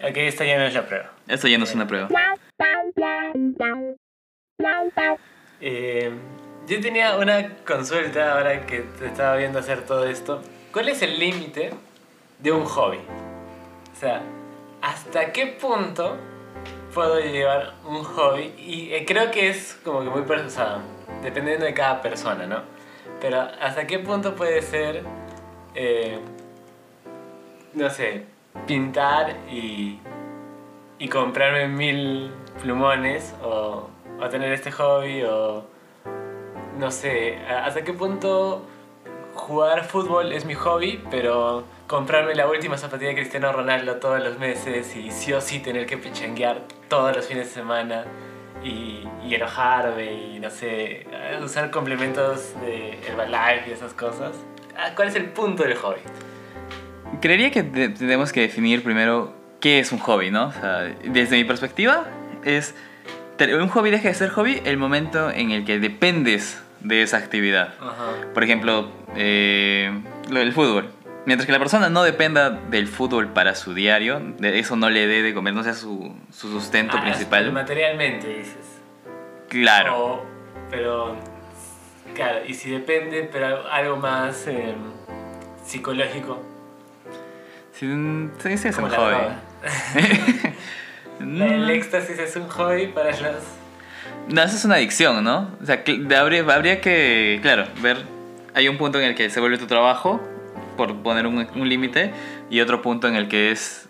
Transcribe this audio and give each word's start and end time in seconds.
Ok, 0.00 0.16
esta 0.16 0.44
ya 0.44 0.58
no 0.58 0.64
es 0.64 0.74
la 0.74 0.86
prueba. 0.86 1.10
Esto 1.26 1.48
ya 1.48 1.58
no 1.58 1.64
es 1.64 1.74
una 1.74 1.88
prueba. 1.88 2.08
Eh, 5.60 6.12
yo 6.68 6.80
tenía 6.80 7.16
una 7.16 7.56
consulta 7.66 8.34
ahora 8.34 8.64
que 8.64 8.80
te 8.80 9.06
estaba 9.06 9.36
viendo 9.36 9.58
hacer 9.58 9.84
todo 9.86 10.06
esto. 10.06 10.40
¿Cuál 10.72 10.88
es 10.88 11.02
el 11.02 11.18
límite 11.18 11.70
de 12.38 12.52
un 12.52 12.64
hobby? 12.64 12.98
O 13.92 14.00
sea, 14.00 14.22
¿hasta 14.82 15.32
qué 15.32 15.48
punto 15.48 16.16
puedo 16.94 17.18
llevar 17.18 17.74
un 17.84 18.04
hobby? 18.04 18.54
Y 18.56 18.92
eh, 18.92 19.04
creo 19.04 19.32
que 19.32 19.48
es 19.48 19.80
como 19.82 20.04
que 20.04 20.10
muy 20.10 20.22
personal, 20.22 20.80
dependiendo 21.24 21.64
de 21.64 21.74
cada 21.74 22.00
persona, 22.00 22.46
¿no? 22.46 22.62
Pero 23.20 23.40
¿hasta 23.40 23.86
qué 23.88 23.98
punto 23.98 24.36
puede 24.36 24.62
ser, 24.62 25.02
eh, 25.74 26.20
no 27.74 27.90
sé, 27.90 28.26
pintar 28.66 29.36
y, 29.50 29.98
y 30.98 31.08
comprarme 31.08 31.68
mil 31.68 32.30
plumones 32.62 33.34
o, 33.42 33.88
o 34.20 34.28
tener 34.28 34.52
este 34.52 34.70
hobby 34.72 35.22
o 35.22 35.64
no 36.78 36.90
sé, 36.90 37.38
hasta 37.46 37.82
qué 37.82 37.92
punto 37.92 38.62
jugar 39.34 39.84
fútbol 39.84 40.32
es 40.32 40.44
mi 40.44 40.54
hobby, 40.54 41.02
pero 41.10 41.64
comprarme 41.86 42.34
la 42.34 42.46
última 42.48 42.76
zapatilla 42.76 43.10
de 43.10 43.16
Cristiano 43.16 43.52
Ronaldo 43.52 43.96
todos 43.96 44.22
los 44.22 44.38
meses 44.38 44.94
y 44.94 45.10
sí 45.10 45.32
o 45.32 45.40
sí 45.40 45.60
tener 45.60 45.86
que 45.86 45.96
pichanguear 45.96 46.62
todos 46.88 47.16
los 47.16 47.26
fines 47.26 47.46
de 47.48 47.52
semana 47.52 48.04
y, 48.62 49.08
y 49.24 49.34
enojarme 49.34 50.12
y 50.12 50.38
no 50.40 50.50
sé, 50.50 51.06
usar 51.42 51.70
complementos 51.70 52.54
de 52.60 52.98
Herbalife 53.06 53.70
y 53.70 53.72
esas 53.72 53.92
cosas. 53.94 54.36
Ah, 54.76 54.90
¿Cuál 54.94 55.08
es 55.08 55.14
el 55.16 55.30
punto 55.30 55.62
del 55.64 55.76
hobby? 55.76 56.00
Creería 57.20 57.50
que 57.50 57.62
te- 57.62 57.88
tenemos 57.88 58.32
que 58.32 58.40
definir 58.42 58.82
primero 58.82 59.34
qué 59.60 59.78
es 59.80 59.90
un 59.92 59.98
hobby, 59.98 60.30
¿no? 60.30 60.46
O 60.48 60.52
sea, 60.52 60.82
desde 61.04 61.36
mi 61.36 61.44
perspectiva, 61.44 62.06
es. 62.44 62.74
Un 63.40 63.68
hobby 63.68 63.90
deja 63.90 64.08
de 64.08 64.14
ser 64.14 64.30
hobby 64.30 64.60
el 64.64 64.76
momento 64.78 65.30
en 65.30 65.52
el 65.52 65.64
que 65.64 65.78
dependes 65.78 66.60
de 66.80 67.02
esa 67.02 67.18
actividad. 67.18 67.74
Ajá. 67.80 68.32
Por 68.34 68.42
ejemplo, 68.42 68.90
eh, 69.16 69.92
lo 70.28 70.40
del 70.40 70.52
fútbol. 70.52 70.90
Mientras 71.24 71.46
que 71.46 71.52
la 71.52 71.58
persona 71.60 71.88
no 71.88 72.02
dependa 72.02 72.50
del 72.50 72.88
fútbol 72.88 73.28
para 73.28 73.54
su 73.54 73.74
diario, 73.74 74.18
de 74.38 74.58
eso 74.58 74.74
no 74.76 74.90
le 74.90 75.06
dé 75.06 75.22
de 75.22 75.34
comer, 75.34 75.54
no 75.54 75.62
sea 75.62 75.74
su, 75.74 76.16
su 76.32 76.50
sustento 76.50 76.96
Ah, 76.98 77.02
principal. 77.02 77.52
Materialmente, 77.52 78.26
dices. 78.28 78.80
Claro. 79.48 79.96
O- 79.98 80.26
pero, 80.70 81.14
claro, 82.14 82.40
y 82.46 82.54
si 82.54 82.70
depende, 82.70 83.28
pero 83.30 83.68
algo 83.70 83.98
más 83.98 84.46
eh, 84.48 84.74
psicológico. 85.64 86.42
Sí, 87.78 87.86
sí, 88.42 88.58
sí, 88.58 88.68
es 88.68 88.78
un 88.78 88.90
hobby. 88.90 89.14
Mm, 91.20 91.42
El 91.42 91.70
éxtasis 91.70 92.18
es 92.18 92.34
un 92.34 92.48
hobby 92.48 92.88
para 92.88 93.10
los... 93.10 93.42
No, 94.28 94.42
eso 94.42 94.56
es 94.56 94.64
una 94.64 94.74
adicción, 94.76 95.22
¿no? 95.22 95.50
O 95.62 95.64
sea, 95.64 95.84
habría, 96.18 96.42
habría 96.52 96.80
que, 96.80 97.38
claro, 97.40 97.66
ver. 97.80 97.98
Hay 98.54 98.66
un 98.68 98.78
punto 98.78 98.98
en 98.98 99.04
el 99.04 99.14
que 99.14 99.30
se 99.30 99.38
vuelve 99.38 99.58
tu 99.58 99.66
trabajo, 99.66 100.20
por 100.76 100.96
poner 101.02 101.28
un, 101.28 101.46
un 101.54 101.68
límite, 101.68 102.12
y 102.50 102.60
otro 102.60 102.82
punto 102.82 103.06
en 103.06 103.14
el 103.14 103.28
que 103.28 103.52
es 103.52 103.88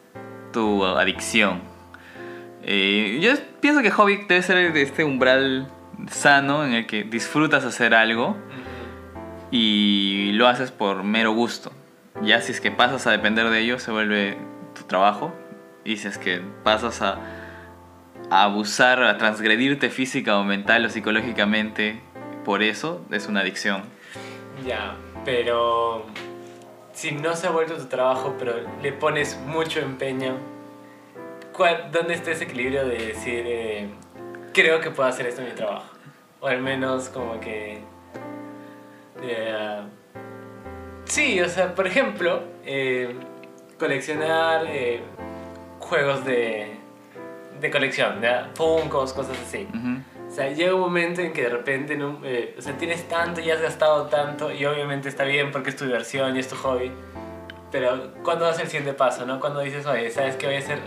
tu 0.53 0.85
adicción. 0.85 1.63
Eh, 2.63 3.19
yo 3.23 3.33
pienso 3.61 3.81
que 3.81 3.91
hobby 3.91 4.27
debe 4.29 4.43
ser 4.43 4.77
este 4.77 5.03
umbral 5.03 5.67
sano 6.11 6.63
en 6.67 6.75
el 6.75 6.87
que 6.87 7.05
disfrutas 7.05 7.65
hacer 7.65 7.95
algo 7.95 8.37
y 9.51 10.33
lo 10.33 10.47
haces 10.47 10.71
por 10.73 11.05
mero 11.05 11.33
gusto. 11.33 11.73
Ya 12.23 12.41
si 12.41 12.53
es 12.53 12.61
que 12.61 12.71
pasas 12.71 13.07
a 13.07 13.11
depender 13.13 13.49
de 13.51 13.61
ello, 13.61 13.79
se 13.79 13.91
vuelve 13.91 14.37
tu 14.75 14.85
trabajo. 14.85 15.33
Y 15.85 15.97
si 15.97 16.09
es 16.09 16.19
que 16.19 16.43
pasas 16.65 17.01
a, 17.01 17.19
abusar, 18.31 19.03
a 19.03 19.17
transgredirte 19.17 19.89
física 19.91 20.37
o 20.39 20.45
mental 20.45 20.85
o 20.85 20.91
psicológicamente 20.91 22.01
por 22.45 22.63
eso, 22.63 23.05
es 23.11 23.27
una 23.27 23.41
adicción. 23.41 23.83
Ya, 24.67 24.97
pero 25.25 26.05
si 26.93 27.13
no 27.13 27.35
se 27.37 27.47
ha 27.47 27.51
vuelto 27.51 27.77
tu 27.77 27.87
trabajo, 27.87 28.35
pero 28.39 28.55
le 28.83 28.93
pones 28.93 29.39
mucho 29.47 29.81
empeño, 29.81 30.35
¿cuál- 31.53 31.91
¿dónde 31.93 32.15
está 32.15 32.33
ese 32.33 32.45
equilibrio 32.45 32.87
de 32.87 32.99
decir, 33.07 33.45
eh, 33.47 33.89
creo 34.53 34.81
que 34.81 34.91
puedo 34.91 35.09
hacer 35.09 35.27
esto 35.27 35.43
en 35.43 35.49
mi 35.49 35.55
trabajo? 35.55 35.87
O 36.41 36.47
al 36.49 36.61
menos 36.61 37.09
como 37.09 37.39
que... 37.41 37.81
eh, 39.23 39.81
sí, 41.09 41.41
o 41.41 41.49
sea, 41.49 41.75
por 41.75 41.87
ejemplo, 41.87 42.43
eh, 42.65 43.15
coleccionar 43.79 44.67
eh, 44.69 45.01
juegos 45.79 46.25
de, 46.25 46.77
de 47.61 47.71
colección, 47.71 48.21
¿ya? 48.21 48.51
Funkos, 48.55 49.13
cosas 49.13 49.37
así. 49.41 49.67
Ujú. 49.75 50.03
O 50.29 50.31
sea, 50.31 50.51
llega 50.53 50.75
un 50.75 50.81
momento 50.81 51.23
en 51.23 51.33
que 51.33 51.43
de 51.43 51.49
repente, 51.49 51.97
no, 51.97 52.21
eh, 52.23 52.55
o 52.59 52.61
sea, 52.61 52.75
tienes 52.77 53.09
tanto 53.09 53.41
y 53.41 53.51
has 53.51 53.63
gastado 53.63 54.07
tanto 54.07 54.53
y 54.53 54.65
obviamente 54.67 55.09
está 55.09 55.25
bien 55.25 55.51
porque 55.51 55.71
es 55.71 55.77
tu 55.77 55.87
diversión 55.87 56.37
y 56.37 56.41
es 56.41 56.49
tu 56.49 56.57
hobby. 56.57 56.93
Pero 57.73 58.13
¿cuándo 58.23 58.45
das 58.45 58.61
el 58.61 58.67
siguiente 58.67 58.93
paso, 58.93 59.25
no? 59.25 59.41
Cuando 59.41 59.61
dices, 59.61 59.87
oye, 59.87 60.11
¿sabes 60.11 60.37
que 60.37 60.47
voy 60.47 60.57
a 60.57 60.59
hacer 60.59 60.79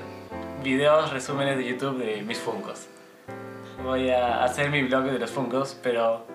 videos, 0.63 1.11
resúmenes 1.11 1.57
de 1.57 1.65
YouTube 1.65 1.97
de 1.97 2.21
mis 2.21 2.37
Funkos? 2.37 2.87
Voy 3.83 4.11
a 4.11 4.43
hacer 4.43 4.69
mi 4.69 4.83
blog 4.83 5.05
de 5.05 5.17
los 5.17 5.31
Funkos, 5.31 5.77
pero 5.81 6.25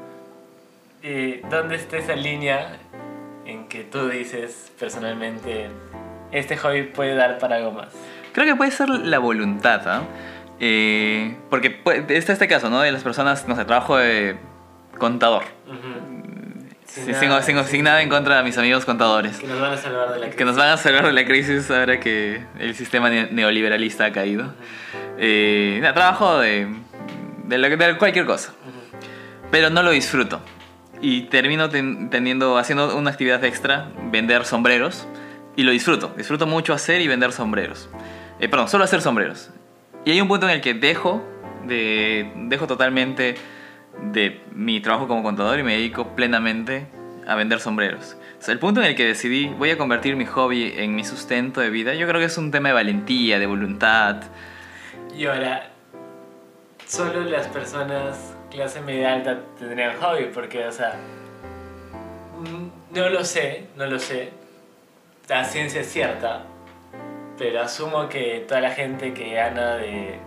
eh, 1.03 1.43
¿dónde 1.49 1.77
está 1.77 1.99
esa 1.99 2.17
línea 2.17 2.81
en 3.47 3.69
que 3.69 3.85
tú 3.85 4.09
dices 4.09 4.73
personalmente, 4.79 5.69
este 6.33 6.57
hobby 6.57 6.83
puede 6.85 7.15
dar 7.15 7.39
para 7.39 7.57
algo 7.57 7.73
más? 7.73 7.89
Creo 8.33 8.47
que 8.47 8.55
puede 8.57 8.71
ser 8.71 8.89
la 8.89 9.19
voluntad, 9.19 9.83
¿ah? 9.89 10.03
Eh, 10.61 11.37
porque 11.51 11.71
puede- 11.71 12.17
está 12.17 12.33
este 12.33 12.49
caso, 12.49 12.71
¿no? 12.71 12.81
De 12.81 12.91
las 12.93 13.03
personas, 13.03 13.47
no 13.49 13.57
sé, 13.57 13.65
trabajo 13.65 13.97
de 13.97 14.37
contador. 14.99 15.43
Ujú. 15.67 16.67
Sí, 16.87 17.03
Sin 17.03 17.15
sin, 17.15 17.29
nada. 17.29 17.43
sin- 17.43 17.63
sin 17.65 17.85
nada 17.85 18.01
en 18.01 18.09
contra 18.09 18.39
de 18.39 18.43
mis 18.45 18.57
amigos 18.57 18.85
contadores. 18.87 19.39
Que 19.39 19.47
nos 19.47 19.61
van 19.61 19.73
a 19.73 19.77
salvar 19.77 20.13
de 20.15 20.19
la 20.21 20.31
Que 20.31 20.45
nos 20.45 20.57
van 20.57 20.69
a 20.71 20.77
salvar 20.77 21.05
de 21.07 21.13
la 21.13 21.25
crisis 21.27 21.71
ahora 21.71 22.01
que 22.01 22.41
el 22.59 22.75
sistema 22.75 23.11
ne- 23.11 23.29
neoliberalista 23.33 24.07
ha 24.07 24.13
caído. 24.13 24.55
Eh, 25.19 25.79
nada, 25.83 25.93
trabajo 25.95 26.39
de, 26.39 26.69
de, 27.45 27.59
lo 27.59 27.69
de 27.69 27.99
cualquier 27.99 28.25
cosa. 28.25 28.55
Pero 29.51 29.69
no 29.69 29.83
lo 29.83 29.91
disfruto. 29.91 30.41
Y 31.01 31.23
termino 31.23 31.69
ten- 31.69 32.11
teniendo, 32.11 32.57
haciendo 32.59 32.97
una 32.97 33.11
actividad 33.11 33.45
extra, 33.45 33.91
vender 34.11 34.45
sombreros. 34.45 35.07
Y 35.57 35.63
lo 35.63 35.73
disfruto. 35.73 36.13
Disfruto 36.17 36.47
mucho 36.47 36.73
hacer 36.75 37.01
y 37.01 37.09
vender 37.09 37.33
sombreros. 37.33 37.89
Eh, 38.41 38.49
perdón, 38.49 38.69
solo 38.69 38.85
hacer 38.85 39.01
sombreros. 39.03 39.51
Y 40.05 40.11
hay 40.11 40.21
un 40.21 40.29
punto 40.29 40.47
en 40.49 40.55
el 40.55 40.61
que 40.61 40.75
dejo, 40.75 41.23
de, 41.67 42.31
dejo 42.49 42.67
totalmente 42.67 43.35
de 44.13 44.41
mi 44.53 44.81
trabajo 44.81 45.09
como 45.09 45.23
contador 45.23 45.59
y 45.59 45.63
me 45.63 45.73
dedico 45.73 46.15
plenamente 46.15 46.87
a 47.27 47.35
vender 47.35 47.61
sombreros. 47.61 48.17
El 48.47 48.59
punto 48.61 48.81
en 48.81 48.87
el 48.87 48.95
que 48.95 49.05
decidí 49.05 49.49
voy 49.49 49.71
a 49.71 49.79
convertir 49.79 50.15
mi 50.15 50.25
hobby 50.27 50.73
en 50.77 50.95
mi 50.95 51.03
sustento 51.05 51.61
de 51.61 51.71
vida, 51.71 51.95
yo 51.95 52.07
creo 52.07 52.21
que 52.21 52.27
es 52.27 52.39
un 52.39 52.53
tema 52.53 52.69
de 52.69 52.75
valentía, 52.75 53.41
de 53.41 53.47
voluntad. 53.47 54.23
Y 55.17 55.27
ahora, 55.27 55.71
solo 56.87 57.23
las 57.25 57.49
personas 57.49 58.36
clase 58.57 58.81
media 58.81 59.13
alta 59.15 59.39
tendrían 59.59 59.97
hobby, 60.01 60.31
porque, 60.33 60.67
o 60.67 60.73
sea, 60.73 60.95
no 62.93 63.09
lo 63.09 63.25
sé, 63.25 63.67
no 63.77 63.87
lo 63.87 63.99
sé. 63.99 64.31
La 65.29 65.45
ciencia 65.45 65.81
es 65.81 65.89
cierta, 65.93 66.43
pero 67.39 67.61
asumo 67.61 68.09
que 68.09 68.45
toda 68.49 68.61
la 68.61 68.71
gente 68.71 69.13
que 69.13 69.35
gana 69.35 69.77
de 69.77 70.19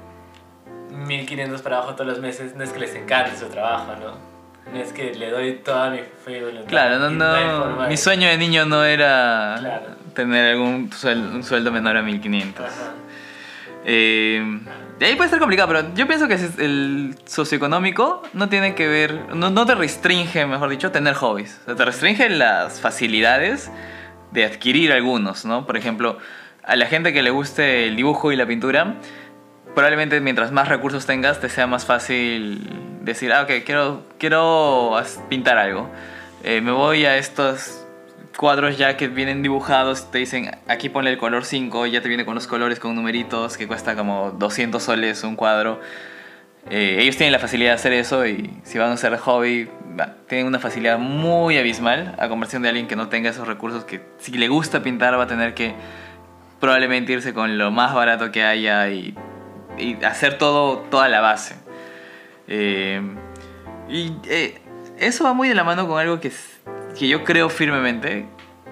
1500 0.92 1.62
para 1.62 1.78
abajo 1.78 1.96
todos 1.96 2.08
los 2.08 2.20
meses 2.20 2.56
no 2.56 2.64
es 2.64 2.72
que 2.72 2.80
les 2.80 2.94
encante 2.96 3.36
su 3.38 3.48
trabajo, 3.48 3.94
¿no? 3.96 4.30
No 4.72 4.80
es 4.80 4.94
que 4.94 5.16
le 5.16 5.32
doy 5.32 5.54
toda 5.64 5.90
mi 5.90 6.00
fe 6.24 6.38
y 6.38 6.42
voluntad. 6.42 6.68
Claro, 6.70 7.00
no, 7.00 7.10
no, 7.10 7.88
mi 7.88 7.98
sueño 7.98 8.28
de 8.28 8.38
niño 8.38 8.66
no 8.66 8.84
era 8.84 9.56
Claro. 9.60 9.86
tener 10.14 10.52
algún 10.54 10.92
suel- 10.92 11.34
un 11.34 11.44
sueldo 11.44 11.72
menor 11.72 11.98
a 11.98 12.02
1500. 12.04 12.66
Ajá. 12.66 12.92
Eh, 13.86 14.60
de 15.00 15.06
ahí 15.06 15.16
puede 15.16 15.30
ser 15.30 15.40
complicado, 15.40 15.70
pero 15.70 15.94
yo 15.96 16.08
pienso 16.08 16.28
que 16.28 16.34
el 16.34 17.16
socioeconómico 17.26 18.22
no 18.34 18.50
tiene 18.50 18.76
que 18.76 18.86
ver, 18.86 19.34
no, 19.34 19.50
no 19.50 19.66
te 19.66 19.74
restringe, 19.74 20.46
mejor 20.46 20.70
dicho, 20.70 20.92
tener 20.92 21.14
hobbies. 21.14 21.62
O 21.68 21.76
te 21.76 21.86
restringe 21.86 22.30
las 22.30 22.82
facilidades 22.82 23.72
de 24.32 24.44
adquirir 24.44 24.92
algunos, 24.92 25.46
¿no? 25.46 25.66
Por 25.66 25.78
ejemplo, 25.78 26.18
a 26.64 26.76
la 26.76 26.86
gente 26.86 27.14
que 27.14 27.24
le 27.24 27.30
guste 27.30 27.88
el 27.88 27.96
dibujo 27.96 28.34
y 28.34 28.36
la 28.36 28.46
pintura, 28.46 28.96
probablemente 29.74 30.20
mientras 30.20 30.52
más 30.52 30.68
recursos 30.68 31.06
tengas, 31.06 31.40
te 31.40 31.48
sea 31.48 31.66
más 31.66 31.86
fácil 31.86 32.70
decir, 33.02 33.32
ah, 33.32 33.44
ok, 33.44 33.64
quiero, 33.66 34.04
quiero 34.18 35.02
pintar 35.30 35.58
algo. 35.58 35.90
Eh, 36.44 36.60
me 36.60 36.72
voy 36.72 37.06
a 37.06 37.16
estos 37.16 37.86
cuadros 38.40 38.78
ya 38.78 38.96
que 38.96 39.10
vienen 39.10 39.44
dibujados, 39.44 40.12
te 40.12 40.20
dicen, 40.20 40.50
aquí 40.70 40.88
ponle 40.88 41.12
el 41.12 41.18
color 41.18 41.44
5, 41.44 41.88
ya 41.88 42.02
te 42.02 42.08
viene 42.08 42.24
con 42.24 42.36
los 42.36 42.48
colores, 42.48 42.80
con 42.80 42.96
numeritos, 42.96 43.58
que 43.58 43.68
cuesta 43.68 43.98
como 43.98 44.32
200 44.32 44.82
soles 44.82 45.26
un 45.26 45.36
cuadro. 45.36 45.82
Eh, 46.70 47.00
ellos 47.02 47.18
tienen 47.18 47.34
la 47.34 47.40
facilidad 47.40 47.72
de 47.72 47.76
hacer 47.76 47.92
eso 47.92 48.26
y 48.26 48.50
si 48.64 48.78
van 48.78 48.92
a 48.92 48.94
hacer 48.94 49.18
hobby, 49.18 49.68
va, 50.00 50.16
tienen 50.30 50.48
una 50.48 50.60
facilidad 50.60 50.98
muy 50.98 51.58
abismal 51.58 52.16
a 52.18 52.30
conversión 52.30 52.62
de 52.62 52.70
alguien 52.70 52.88
que 52.88 52.96
no 52.96 53.10
tenga 53.10 53.30
esos 53.30 53.46
recursos, 53.46 53.84
que 53.84 54.06
si 54.20 54.32
le 54.32 54.48
gusta 54.48 54.82
pintar 54.82 55.20
va 55.20 55.24
a 55.24 55.28
tener 55.28 55.54
que 55.54 55.76
probablemente 56.62 57.12
irse 57.12 57.34
con 57.34 57.58
lo 57.58 57.72
más 57.72 57.94
barato 57.94 58.32
que 58.32 58.46
haya 58.46 58.88
y, 58.88 59.18
y 59.78 60.02
hacer 60.06 60.38
todo, 60.38 60.78
toda 60.90 61.10
la 61.10 61.20
base. 61.20 61.56
Eh, 62.48 63.02
y 63.90 64.14
eh, 64.30 64.62
eso 64.98 65.26
va 65.26 65.34
muy 65.34 65.50
de 65.50 65.56
la 65.56 65.66
mano 65.66 65.90
con 65.90 66.00
algo 66.00 66.22
que, 66.22 66.32
que 67.00 67.08
yo 67.08 67.24
creo 67.24 67.48
firmemente, 67.50 68.26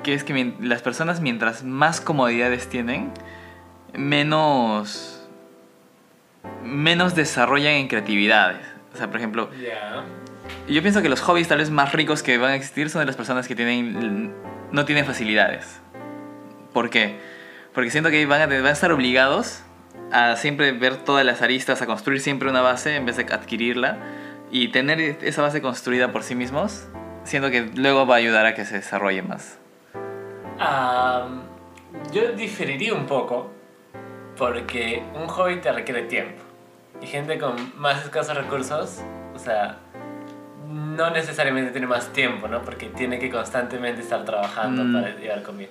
que 0.04 0.14
es 0.14 0.26
que 0.26 0.54
las 0.60 0.82
personas 0.82 1.22
mientras 1.22 1.64
más 1.64 2.02
comodidades 2.02 2.68
tienen, 2.68 3.12
menos, 3.94 5.26
menos 6.62 7.16
desarrollan 7.16 7.74
en 7.76 7.88
creatividades. 7.88 8.68
O 8.94 8.98
sea, 8.98 9.08
por 9.08 9.16
ejemplo, 9.16 9.50
Ya. 9.54 10.04
yo 10.68 10.82
pienso 10.82 11.02
que 11.02 11.08
los 11.08 11.22
hobbies 11.22 11.48
tal 11.48 11.60
vez 11.60 11.72
más 11.72 11.94
ricos 11.94 12.22
que 12.22 12.38
van 12.38 12.52
a 12.52 12.56
existir 12.56 12.90
son 12.90 13.00
de 13.00 13.06
las 13.06 13.16
personas 13.16 13.48
que 13.48 13.56
tienen, 13.56 14.34
no 14.74 14.84
tienen 14.84 15.06
facilidades. 15.06 15.80
¿Por 16.74 16.90
qué? 16.90 17.18
Porque 17.74 17.92
siento 17.92 18.10
que 18.10 18.26
van 18.26 18.42
a, 18.42 18.48
van 18.48 18.66
a 18.66 18.72
estar 18.72 18.92
obligados 18.92 19.64
a 20.12 20.36
siempre 20.36 20.74
ver 20.74 20.98
todas 20.98 21.26
las 21.26 21.42
aristas, 21.42 21.82
a 21.82 21.86
construir 21.86 22.20
siempre 22.20 22.50
una 22.50 22.62
base 22.62 22.98
en 22.98 23.06
vez 23.06 23.16
de 23.16 23.24
adquirirla 23.24 24.00
y 24.52 24.68
tener 24.68 25.00
esa 25.00 25.42
base 25.42 25.62
construida 25.62 26.12
por 26.12 26.24
sí 26.24 26.36
mismos, 26.36 26.88
siento 27.28 27.52
que 27.52 27.62
luego 27.76 28.06
va 28.08 28.16
a 28.16 28.18
ayudar 28.18 28.46
a 28.46 28.54
que 28.56 28.66
se 28.66 28.76
desarrolle 28.76 29.22
más. 29.22 29.60
Yo 32.12 32.32
diferiría 32.34 32.94
un 32.94 33.06
poco 33.06 33.52
porque 34.38 35.04
un 35.16 35.28
hobby 35.28 35.58
te 35.58 35.72
requiere 35.72 36.04
tiempo. 36.04 36.42
Y 37.02 37.08
gente 37.08 37.38
con 37.38 37.56
más 37.80 38.04
escasos 38.04 38.36
recursos, 38.36 39.02
o 39.36 39.40
sea, 39.40 39.78
no 40.68 41.10
necesariamente 41.12 41.72
tiene 41.72 41.86
más 41.88 42.12
tiempo, 42.14 42.48
¿no? 42.48 42.62
Porque 42.64 42.88
tiene 42.88 43.20
que 43.20 43.30
constantemente 43.30 44.02
estar 44.02 44.26
trabajando 44.26 44.84
Mm. 44.84 44.94
para 44.94 45.16
llevar 45.16 45.44
comida. 45.44 45.70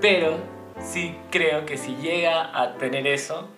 Pero 0.00 0.36
sí 0.80 1.16
creo 1.30 1.64
que 1.64 1.78
si 1.78 1.96
llega 1.96 2.50
a 2.58 2.74
tener 2.74 3.06
eso, 3.06 3.48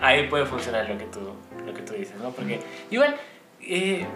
ahí 0.00 0.28
puede 0.28 0.46
funcionar 0.46 0.88
lo 0.88 0.96
que 0.98 1.04
tú, 1.06 1.20
lo 1.66 1.74
que 1.74 1.82
tú 1.82 1.94
dices, 1.94 2.16
¿no? 2.20 2.30
Porque 2.30 2.60
igual, 2.90 3.16
eh, 3.62 4.06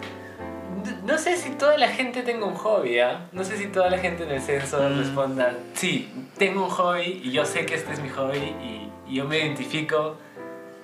no- 1.05 1.17
sé 1.17 1.35
si 1.37 1.49
toda 1.51 1.77
la 1.77 1.87
gente 1.89 2.21
tenga 2.23 2.45
un 2.45 2.55
hobby, 2.55 2.99
¿ah? 2.99 3.27
No 3.33 3.43
sé 3.43 3.57
si 3.57 3.67
toda 3.67 3.89
la 3.89 3.97
gente 3.97 4.23
en 4.23 4.31
el 4.31 4.41
censo 4.41 4.77
Mm. 4.81 4.97
responda, 4.99 5.53
sí, 5.73 6.09
tengo 6.37 6.63
un 6.63 6.69
hobby 6.69 7.21
y 7.23 7.31
yo 7.31 7.45
sé 7.45 7.65
que 7.65 7.75
este 7.75 7.91
es 7.93 8.01
mi 8.01 8.09
hobby 8.09 8.37
y, 8.37 8.89
y 9.07 9.15
yo 9.15 9.25
me 9.25 9.37
identifico 9.39 10.17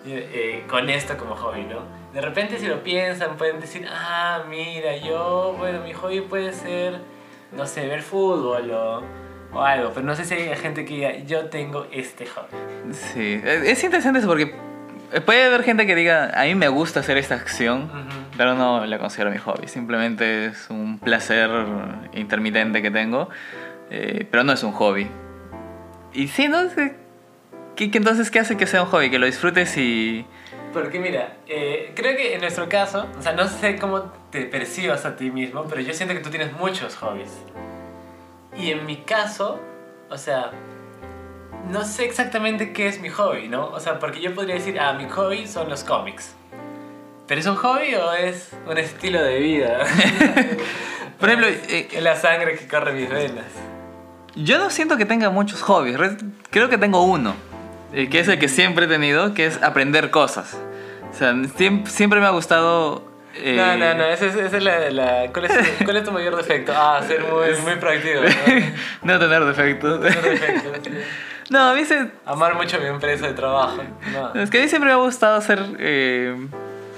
eh, 0.08 0.30
eh, 0.34 0.64
con 0.70 0.90
esto 0.90 1.18
como 1.18 1.36
hobby, 1.36 1.64
¿no? 1.64 1.80
De 2.14 2.22
repente 2.22 2.60
si 2.60 2.68
lo 2.68 2.84
piensan 2.84 3.38
pueden 3.38 3.60
decir, 3.60 3.88
ah, 3.92 4.44
mira, 4.50 4.96
yo, 4.98 5.56
bueno, 5.58 5.80
mi 5.82 5.94
hobby 5.94 6.22
puede 6.22 6.54
ser, 6.54 7.00
no 7.52 7.66
sé, 7.66 7.88
ver 7.88 8.02
fútbol 8.04 8.70
o, 8.72 9.02
o 9.54 9.62
algo, 9.62 9.92
pero 9.94 10.06
no 10.06 10.16
sé 10.16 10.26
si 10.26 10.34
hay 10.36 10.56
gente 10.58 10.86
que 10.86 10.94
diga, 10.96 11.16
yo 11.26 11.46
tengo 11.46 11.88
este 11.92 12.26
hobby. 12.28 12.94
Sí, 12.94 13.42
es 13.44 13.64
es 13.64 13.84
interesante 13.84 14.20
eso 14.20 14.28
porque 14.28 14.54
puede 15.26 15.46
haber 15.46 15.64
gente 15.64 15.88
que 15.88 15.96
diga, 15.96 16.32
a 16.40 16.44
mí 16.44 16.54
me 16.56 16.68
gusta 16.68 17.00
hacer 17.00 17.18
esta 17.18 17.36
acción, 17.36 17.84
Ujú. 17.86 18.25
Pero 18.38 18.56
no 18.56 18.86
la 18.86 19.00
considero 19.00 19.32
mi 19.32 19.38
hobby. 19.38 19.68
Simplemente 19.68 20.48
es 20.48 20.70
un 20.70 21.00
placer 21.00 21.50
intermitente 22.14 22.82
que 22.82 22.92
tengo, 22.92 23.30
eh, 23.90 24.28
pero 24.30 24.44
no 24.44 24.54
es 24.54 24.64
un 24.64 24.72
hobby. 24.74 25.08
Y 26.14 26.28
sí, 26.28 26.48
no. 26.48 26.60
¿Qué, 27.76 27.92
qué 27.92 27.98
entonces 27.98 28.32
qué 28.32 28.40
hace 28.40 28.58
que 28.58 28.68
sea 28.68 28.84
un 28.84 28.90
hobby? 28.90 29.10
Que 29.10 29.20
lo 29.20 29.26
disfrutes 29.26 29.78
y. 29.78 30.26
Porque 30.74 31.00
mira, 31.00 31.38
eh, 31.48 31.94
creo 31.96 32.18
que 32.18 32.34
en 32.34 32.42
nuestro 32.42 32.68
caso, 32.68 33.08
o 33.18 33.22
sea, 33.22 33.34
no 33.34 33.48
sé 33.48 33.78
cómo 33.78 34.12
te 34.30 34.42
percibas 34.46 35.06
a 35.06 35.16
ti 35.16 35.32
mismo, 35.32 35.66
pero 35.70 35.82
yo 35.82 35.94
siento 35.94 36.14
que 36.14 36.20
tú 36.20 36.30
tienes 36.30 36.52
muchos 36.54 36.96
hobbies. 36.98 37.32
Y 38.58 38.72
en 38.72 38.86
mi 38.86 38.98
caso, 38.98 39.60
o 40.10 40.18
sea, 40.18 40.52
no 41.70 41.84
sé 41.84 42.06
exactamente 42.06 42.74
qué 42.74 42.88
es 42.88 43.00
mi 43.00 43.10
hobby, 43.10 43.48
¿no? 43.48 43.68
O 43.68 43.80
sea, 43.80 44.00
porque 44.00 44.22
yo 44.22 44.34
podría 44.34 44.56
decir, 44.56 44.80
ah, 44.80 44.94
mi 44.94 45.10
hobby 45.10 45.48
son 45.48 45.70
los 45.70 45.84
cómics. 45.84 46.36
¿Pero 47.28 47.42
es 47.42 47.48
un 47.48 47.56
hobby 47.56 47.96
o 47.96 48.14
es 48.14 48.52
un 48.68 48.78
estilo 48.78 49.22
de 49.24 49.40
vida? 49.40 49.80
Por 51.20 51.30
ejemplo, 51.30 51.48
eh, 51.50 51.88
es 51.92 52.04
la 52.04 52.16
sangre 52.16 52.56
que 52.58 52.68
corre 52.68 52.94
mis 52.94 53.10
venas. 53.10 53.46
yo 54.36 54.58
no 54.58 54.70
siento 54.70 54.98
que 54.98 55.06
tenga 55.06 55.30
muchos 55.30 55.62
hobbies. 55.62 55.98
Re- 55.98 56.18
Creo 56.52 56.70
que 56.70 56.78
tengo 56.78 57.02
uno, 57.04 57.34
eh, 57.94 58.10
que 58.10 58.20
es 58.20 58.28
el 58.28 58.38
que 58.38 58.48
siempre 58.48 58.86
he 58.86 58.88
tenido, 58.88 59.34
que 59.34 59.46
es 59.48 59.62
aprender 59.64 60.12
cosas. 60.12 60.58
O 61.12 61.18
sea, 61.18 61.32
siem- 61.34 61.86
siempre 61.88 62.20
me 62.20 62.28
ha 62.28 62.32
gustado. 62.32 63.04
eh, 63.36 63.56
No, 63.58 63.76
no, 63.78 63.96
no, 63.96 64.04
esa 64.06 64.26
es, 64.28 64.36
esa 64.36 64.58
es 64.58 64.64
la, 64.64 64.90
la- 64.92 65.32
¿cuál, 65.34 65.46
es 65.46 65.54
tu, 65.54 65.60
cuál 65.86 65.98
es 65.98 66.04
tu 66.04 66.12
mayor 66.12 66.36
defecto? 66.36 66.74
Ah, 66.76 67.02
ser 67.08 67.22
muy, 67.24 67.56
muy 67.64 67.76
proactivo. 67.80 68.22
¿no? 68.22 68.66
no 69.14 69.20
tener 69.20 69.46
defectos. 69.46 70.00
Mayor 70.02 70.22
defecto, 70.24 70.70
sí. 70.84 70.92
no, 71.50 71.70
a 71.70 71.74
mí 71.74 71.86
se, 71.86 72.08
Amar 72.26 72.54
mucho 72.56 72.78
mi 72.80 72.86
empresa 72.88 73.26
de 73.28 73.34
trabajo. 73.34 73.82
No. 74.12 74.40
Es 74.42 74.50
que 74.52 74.60
a 74.60 74.62
mí 74.62 74.68
siempre 74.70 74.90
me 74.90 74.94
ha 74.94 74.98
gustado 75.04 75.38
hacer. 75.38 75.60
eh, 75.80 76.36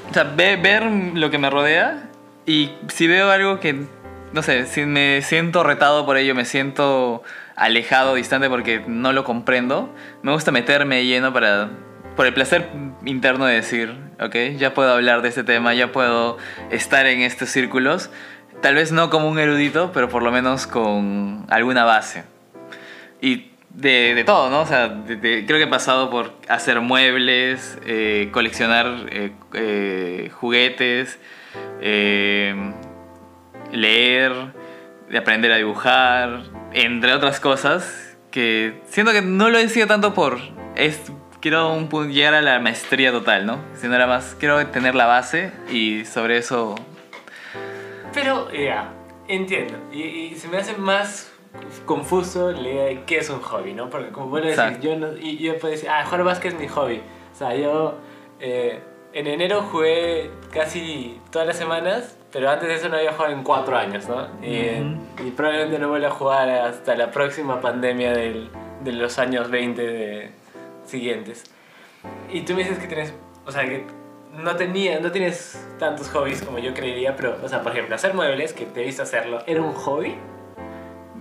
o 0.09 0.13
sea, 0.13 0.23
ve- 0.23 0.57
ver 0.57 0.83
lo 0.83 1.29
que 1.29 1.37
me 1.37 1.49
rodea 1.49 2.09
y 2.45 2.71
si 2.87 3.07
veo 3.07 3.29
algo 3.31 3.59
que. 3.59 3.85
No 4.33 4.43
sé, 4.43 4.65
si 4.65 4.85
me 4.85 5.21
siento 5.21 5.63
retado 5.63 6.05
por 6.05 6.17
ello, 6.17 6.35
me 6.35 6.43
siento 6.45 7.23
alejado, 7.55 8.15
distante 8.15 8.49
porque 8.49 8.83
no 8.85 9.13
lo 9.13 9.23
comprendo, 9.23 9.93
me 10.21 10.31
gusta 10.33 10.51
meterme 10.51 11.05
lleno 11.05 11.31
para. 11.33 11.69
Por 12.15 12.25
el 12.25 12.33
placer 12.33 12.67
interno 13.05 13.45
de 13.45 13.53
decir, 13.55 13.95
ok, 14.19 14.35
ya 14.57 14.73
puedo 14.73 14.91
hablar 14.91 15.21
de 15.21 15.29
este 15.29 15.43
tema, 15.43 15.75
ya 15.75 15.91
puedo 15.91 16.37
estar 16.71 17.05
en 17.05 17.21
estos 17.21 17.49
círculos. 17.49 18.09
Tal 18.61 18.73
vez 18.73 18.91
no 18.91 19.11
como 19.11 19.29
un 19.29 19.37
erudito, 19.37 19.91
pero 19.93 20.09
por 20.09 20.23
lo 20.23 20.31
menos 20.31 20.65
con 20.65 21.45
alguna 21.47 21.83
base. 21.85 22.23
Y 23.21 23.51
de, 23.77 24.15
de 24.15 24.23
todo, 24.23 24.49
¿no? 24.49 24.61
O 24.61 24.65
sea, 24.65 25.03
creo 25.05 25.45
que 25.45 25.63
he 25.63 25.67
pasado 25.67 26.09
por 26.09 26.33
hacer 26.49 26.81
muebles, 26.81 27.77
eh, 27.85 28.29
coleccionar 28.33 29.05
eh, 29.11 29.31
eh, 29.53 30.31
juguetes, 30.33 31.19
leer, 33.71 34.33
de 35.09 35.17
aprender 35.17 35.51
a 35.51 35.57
dibujar, 35.57 36.41
entre 36.73 37.13
otras 37.13 37.39
cosas, 37.39 38.17
que 38.31 38.81
siento 38.87 39.11
que 39.11 39.21
no 39.21 39.49
lo 39.49 39.59
he 39.59 39.69
sido 39.69 39.85
tanto 39.85 40.15
por... 40.15 40.39
Es, 40.75 40.99
quiero 41.39 41.71
un 41.71 41.87
llegar 42.11 42.33
a 42.33 42.41
la 42.41 42.59
maestría 42.59 43.11
total, 43.11 43.45
¿no? 43.45 43.59
Sino 43.75 43.93
era 43.93 44.07
más, 44.07 44.35
quiero 44.39 44.65
tener 44.67 44.95
la 44.95 45.05
base 45.05 45.51
y 45.71 46.03
sobre 46.05 46.37
eso... 46.37 46.73
Pero, 48.11 48.51
ya, 48.51 48.91
entiendo. 49.27 49.77
Y, 49.93 50.01
y 50.01 50.35
se 50.35 50.47
me 50.47 50.57
hace 50.57 50.75
más 50.77 51.31
confuso 51.85 52.51
la 52.51 52.61
idea 52.61 52.83
de 52.85 53.03
qué 53.05 53.17
es 53.19 53.29
un 53.29 53.39
hobby, 53.41 53.73
¿no? 53.73 53.89
Porque 53.89 54.09
como 54.11 54.27
vuelvo 54.27 54.47
a 54.47 54.51
decir, 54.51 54.79
yo, 54.81 54.95
no, 54.97 55.15
y 55.17 55.37
yo 55.37 55.57
puedo 55.59 55.71
decir, 55.71 55.89
ah, 55.89 56.03
jugar 56.05 56.23
básquet 56.23 56.53
es 56.53 56.59
mi 56.59 56.67
hobby. 56.67 57.01
O 57.33 57.37
sea, 57.37 57.55
yo 57.55 57.95
eh, 58.39 58.79
en 59.13 59.27
enero 59.27 59.61
jugué 59.63 60.29
casi 60.51 61.19
todas 61.31 61.47
las 61.47 61.57
semanas, 61.57 62.17
pero 62.31 62.49
antes 62.49 62.67
de 62.67 62.75
eso 62.75 62.89
no 62.89 62.97
había 62.97 63.13
jugado 63.13 63.33
en 63.33 63.43
cuatro 63.43 63.77
años, 63.77 64.07
¿no? 64.07 64.27
Y, 64.41 64.79
Ujú. 64.81 65.27
y 65.27 65.31
probablemente 65.31 65.79
no 65.79 65.89
vuelva 65.89 66.07
a 66.07 66.11
jugar 66.11 66.49
hasta 66.49 66.95
la 66.95 67.11
próxima 67.11 67.61
pandemia 67.61 68.11
del, 68.13 68.49
de 68.83 68.91
los 68.91 69.17
años 69.19 69.49
20 69.49 69.81
de- 69.81 70.31
siguientes. 70.85 71.43
Y 72.31 72.41
tú 72.41 72.53
me 72.53 72.59
dices 72.59 72.79
que 72.79 72.87
tienes, 72.87 73.13
o 73.45 73.51
sea, 73.51 73.63
que 73.65 73.85
no, 74.33 74.55
tenía, 74.55 74.99
no 74.99 75.11
tienes 75.11 75.67
tantos 75.79 76.09
hobbies 76.09 76.41
como 76.43 76.59
yo 76.59 76.73
creería, 76.73 77.15
pero, 77.15 77.37
o 77.43 77.47
sea, 77.49 77.61
por 77.63 77.71
ejemplo, 77.73 77.95
hacer 77.95 78.13
muebles, 78.13 78.53
que 78.53 78.65
te 78.65 78.81
he 78.81 78.85
visto 78.85 79.03
hacerlo, 79.03 79.39
¿era 79.47 79.61
un 79.61 79.73
hobby? 79.73 80.15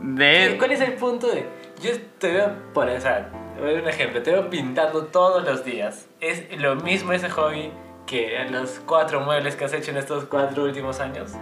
De... 0.07 0.55
¿Cuál 0.57 0.71
es 0.71 0.81
el 0.81 0.93
punto 0.93 1.27
de.? 1.27 1.47
Yo 1.83 1.91
te 2.19 2.33
veo, 2.33 2.53
por 2.73 2.89
o 2.89 3.01
sea, 3.01 3.29
voy 3.61 3.75
a 3.75 3.83
un 3.83 3.89
ejemplo, 3.89 4.23
te 4.23 4.31
veo 4.31 4.49
pintando 4.49 5.05
todos 5.07 5.45
los 5.45 5.65
días. 5.65 6.07
¿Es 6.21 6.45
lo 6.59 6.77
mismo 6.77 7.13
ese 7.13 7.29
hobby 7.29 7.71
que 8.07 8.39
los 8.51 8.81
cuatro 8.87 9.21
muebles 9.21 9.57
que 9.57 9.65
has 9.65 9.73
hecho 9.73 9.91
en 9.91 9.97
estos 9.97 10.25
cuatro 10.25 10.63
últimos 10.63 11.01
años? 11.01 11.33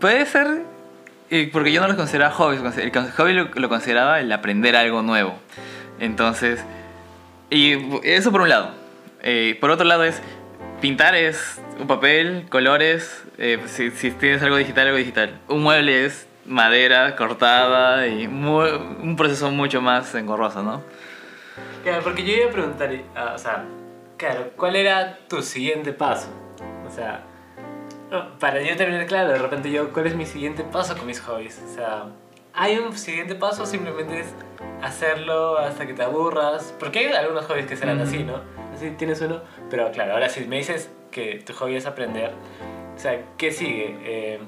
Puede 0.00 0.26
ser, 0.26 0.62
eh, 1.30 1.48
porque 1.52 1.70
yo 1.70 1.80
no 1.80 1.86
lo 1.86 1.96
consideraba 1.96 2.34
hobby, 2.34 2.56
el 2.56 2.90
hobby 2.92 3.32
lo, 3.32 3.44
lo 3.54 3.68
consideraba 3.68 4.18
el 4.18 4.30
aprender 4.32 4.74
algo 4.74 5.02
nuevo. 5.02 5.34
Entonces, 6.00 6.64
y 7.48 7.78
eso 8.02 8.32
por 8.32 8.40
un 8.40 8.48
lado. 8.48 8.72
Eh, 9.22 9.56
por 9.60 9.70
otro 9.70 9.84
lado 9.84 10.02
es, 10.02 10.20
pintar 10.80 11.14
es 11.14 11.60
un 11.78 11.86
papel, 11.86 12.46
colores, 12.48 13.24
eh, 13.38 13.60
si, 13.66 13.90
si 13.92 14.10
tienes 14.10 14.42
algo 14.42 14.56
digital, 14.56 14.88
algo 14.88 14.98
digital. 14.98 15.38
Un 15.46 15.62
mueble 15.62 16.06
es 16.06 16.26
madera 16.46 17.16
cortada 17.16 18.06
y 18.06 18.26
mu- 18.28 18.62
un 19.02 19.16
proceso 19.16 19.50
mucho 19.50 19.80
más 19.80 20.14
engorroso, 20.14 20.62
¿no? 20.62 20.82
Claro, 21.82 22.02
porque 22.02 22.24
yo 22.24 22.34
iba 22.34 22.46
a 22.48 22.52
preguntar, 22.52 22.90
ah, 23.16 23.32
o 23.34 23.38
sea, 23.38 23.64
claro, 24.16 24.50
¿cuál 24.56 24.76
era 24.76 25.18
tu 25.28 25.42
siguiente 25.42 25.92
paso? 25.92 26.28
O 26.86 26.90
sea, 26.90 27.22
para 28.38 28.60
yo 28.62 28.76
tener 28.76 29.06
claro, 29.06 29.28
de 29.30 29.38
repente 29.38 29.70
yo, 29.70 29.92
¿cuál 29.92 30.06
es 30.06 30.14
mi 30.16 30.26
siguiente 30.26 30.64
paso 30.64 30.96
con 30.96 31.06
mis 31.06 31.20
hobbies? 31.20 31.62
O 31.70 31.74
sea, 31.74 32.04
¿hay 32.52 32.76
un 32.78 32.96
siguiente 32.96 33.34
paso 33.34 33.62
o 33.62 33.66
simplemente 33.66 34.20
es 34.20 34.34
hacerlo 34.82 35.58
hasta 35.58 35.86
que 35.86 35.94
te 35.94 36.02
aburras? 36.02 36.74
Porque 36.78 36.98
hay 37.00 37.12
algunos 37.14 37.46
hobbies 37.46 37.66
que 37.66 37.76
serán 37.76 37.98
Ujú. 38.00 38.08
así, 38.08 38.24
¿no? 38.24 38.40
Así 38.74 38.90
tienes 38.90 39.20
uno, 39.20 39.40
pero 39.70 39.90
claro, 39.92 40.14
ahora 40.14 40.28
si 40.28 40.44
me 40.46 40.56
dices 40.56 40.90
que 41.10 41.42
tu 41.46 41.52
hobby 41.54 41.76
es 41.76 41.86
aprender, 41.86 42.32
o 42.96 42.98
sea, 42.98 43.22
¿qué 43.38 43.50
sigue? 43.52 43.96
Eh, 44.02 44.40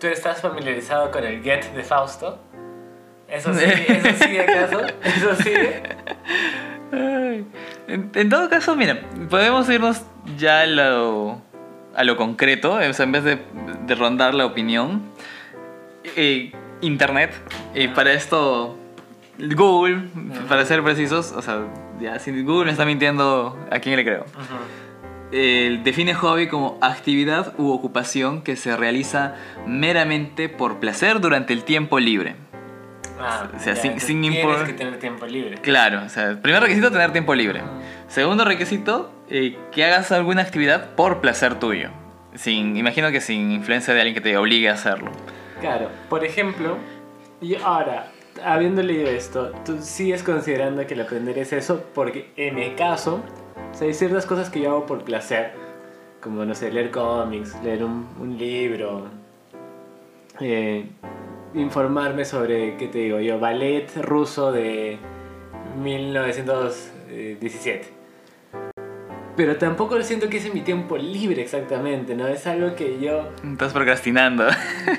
¿Tú 0.00 0.06
estás 0.08 0.40
familiarizado 0.40 1.10
con 1.10 1.24
el 1.24 1.42
Get 1.42 1.72
de 1.74 1.82
Fausto? 1.82 2.38
Eso 3.28 3.52
sí, 3.54 3.64
eso 3.88 4.24
sí, 4.24 4.38
acaso, 4.38 4.80
eso 5.02 5.34
sí. 5.42 5.52
En, 6.92 8.10
en 8.14 8.28
todo 8.28 8.48
caso, 8.48 8.76
mira, 8.76 9.00
podemos 9.28 9.68
irnos 9.68 10.02
ya 10.36 10.60
a 10.62 10.66
lo, 10.66 11.40
a 11.94 12.04
lo 12.04 12.16
concreto, 12.16 12.74
o 12.74 12.92
sea, 12.92 13.04
en 13.04 13.12
vez 13.12 13.24
de, 13.24 13.38
de 13.86 13.94
rondar 13.94 14.34
la 14.34 14.46
opinión. 14.46 15.02
Eh, 16.16 16.52
Internet, 16.82 17.32
y 17.74 17.88
para 17.88 18.12
esto 18.12 18.76
Google, 19.38 20.08
para 20.48 20.64
ser 20.66 20.82
precisos, 20.82 21.32
o 21.32 21.40
sea, 21.40 21.60
ya 21.98 22.18
si 22.18 22.42
Google 22.42 22.66
me 22.66 22.72
está 22.72 22.84
mintiendo, 22.84 23.58
¿a 23.70 23.78
quién 23.78 23.96
le 23.96 24.04
creo? 24.04 24.24
Ujú. 24.24 24.85
Eh, 25.32 25.80
define 25.82 26.14
hobby 26.14 26.46
como 26.46 26.78
actividad 26.80 27.54
u 27.58 27.72
ocupación 27.72 28.42
que 28.42 28.54
se 28.56 28.76
realiza 28.76 29.34
meramente 29.66 30.48
por 30.48 30.78
placer 30.78 31.20
durante 31.20 31.52
el 31.52 31.64
tiempo 31.64 31.98
libre. 31.98 32.36
Ah, 33.18 33.48
O 33.54 33.58
sea, 33.58 33.74
ya, 33.74 33.80
sin- 33.80 33.98
sin 34.00 34.20
tienes 34.20 34.62
que 34.64 34.72
tener 34.74 34.98
tiempo 34.98 35.26
libre. 35.26 35.56
Claro, 35.62 36.02
o 36.04 36.08
sea, 36.08 36.40
primer 36.40 36.62
requisito 36.62 36.90
tener 36.90 37.12
tiempo 37.12 37.34
libre. 37.34 37.60
Ujú. 37.62 37.70
Segundo 38.08 38.44
requisito, 38.44 39.10
eh, 39.30 39.56
que 39.72 39.84
hagas 39.84 40.12
alguna 40.12 40.42
actividad 40.42 40.94
por 40.94 41.20
placer 41.20 41.58
tuyo. 41.58 41.90
Sin, 42.34 42.76
imagino 42.76 43.10
que 43.10 43.20
sin 43.22 43.50
influencia 43.52 43.94
de 43.94 44.00
alguien 44.02 44.14
que 44.14 44.20
te 44.20 44.36
obligue 44.36 44.68
a 44.68 44.74
hacerlo. 44.74 45.10
Claro, 45.60 45.88
por 46.10 46.24
ejemplo, 46.24 46.76
y 47.40 47.54
ahora, 47.56 48.12
habiendo 48.44 48.82
leído 48.82 49.08
esto, 49.08 49.50
tú 49.64 49.78
sigues 49.80 50.22
considerando 50.22 50.86
que 50.86 50.92
el 50.94 51.00
aprender 51.00 51.38
es 51.38 51.52
eso, 51.54 51.82
porque 51.94 52.30
en 52.36 52.54
mi 52.56 52.70
caso, 52.74 53.24
o 53.76 53.78
sea, 53.78 53.86
hay 53.88 53.94
ciertas 53.94 54.24
cosas 54.24 54.48
que 54.48 54.60
yo 54.60 54.70
hago 54.70 54.86
por 54.86 55.04
placer, 55.04 55.50
como, 56.22 56.46
no 56.46 56.54
sé, 56.54 56.72
leer 56.72 56.90
cómics, 56.90 57.54
leer 57.62 57.84
un, 57.84 58.08
un 58.18 58.38
libro, 58.38 59.04
eh, 60.40 60.86
informarme 61.52 62.24
sobre, 62.24 62.78
¿qué 62.78 62.88
te 62.88 63.00
digo 63.00 63.20
yo? 63.20 63.38
Ballet 63.38 63.86
ruso 64.00 64.50
de 64.50 64.96
1917. 65.82 67.88
Pero 69.36 69.56
tampoco 69.56 70.02
siento 70.02 70.30
que 70.30 70.38
ese 70.38 70.48
es 70.48 70.54
mi 70.54 70.62
tiempo 70.62 70.96
libre 70.96 71.42
exactamente, 71.42 72.16
¿no? 72.16 72.26
Es 72.28 72.46
algo 72.46 72.74
que 72.76 72.98
yo 72.98 73.28
Estás 73.44 73.74
procrastinando. 73.74 74.48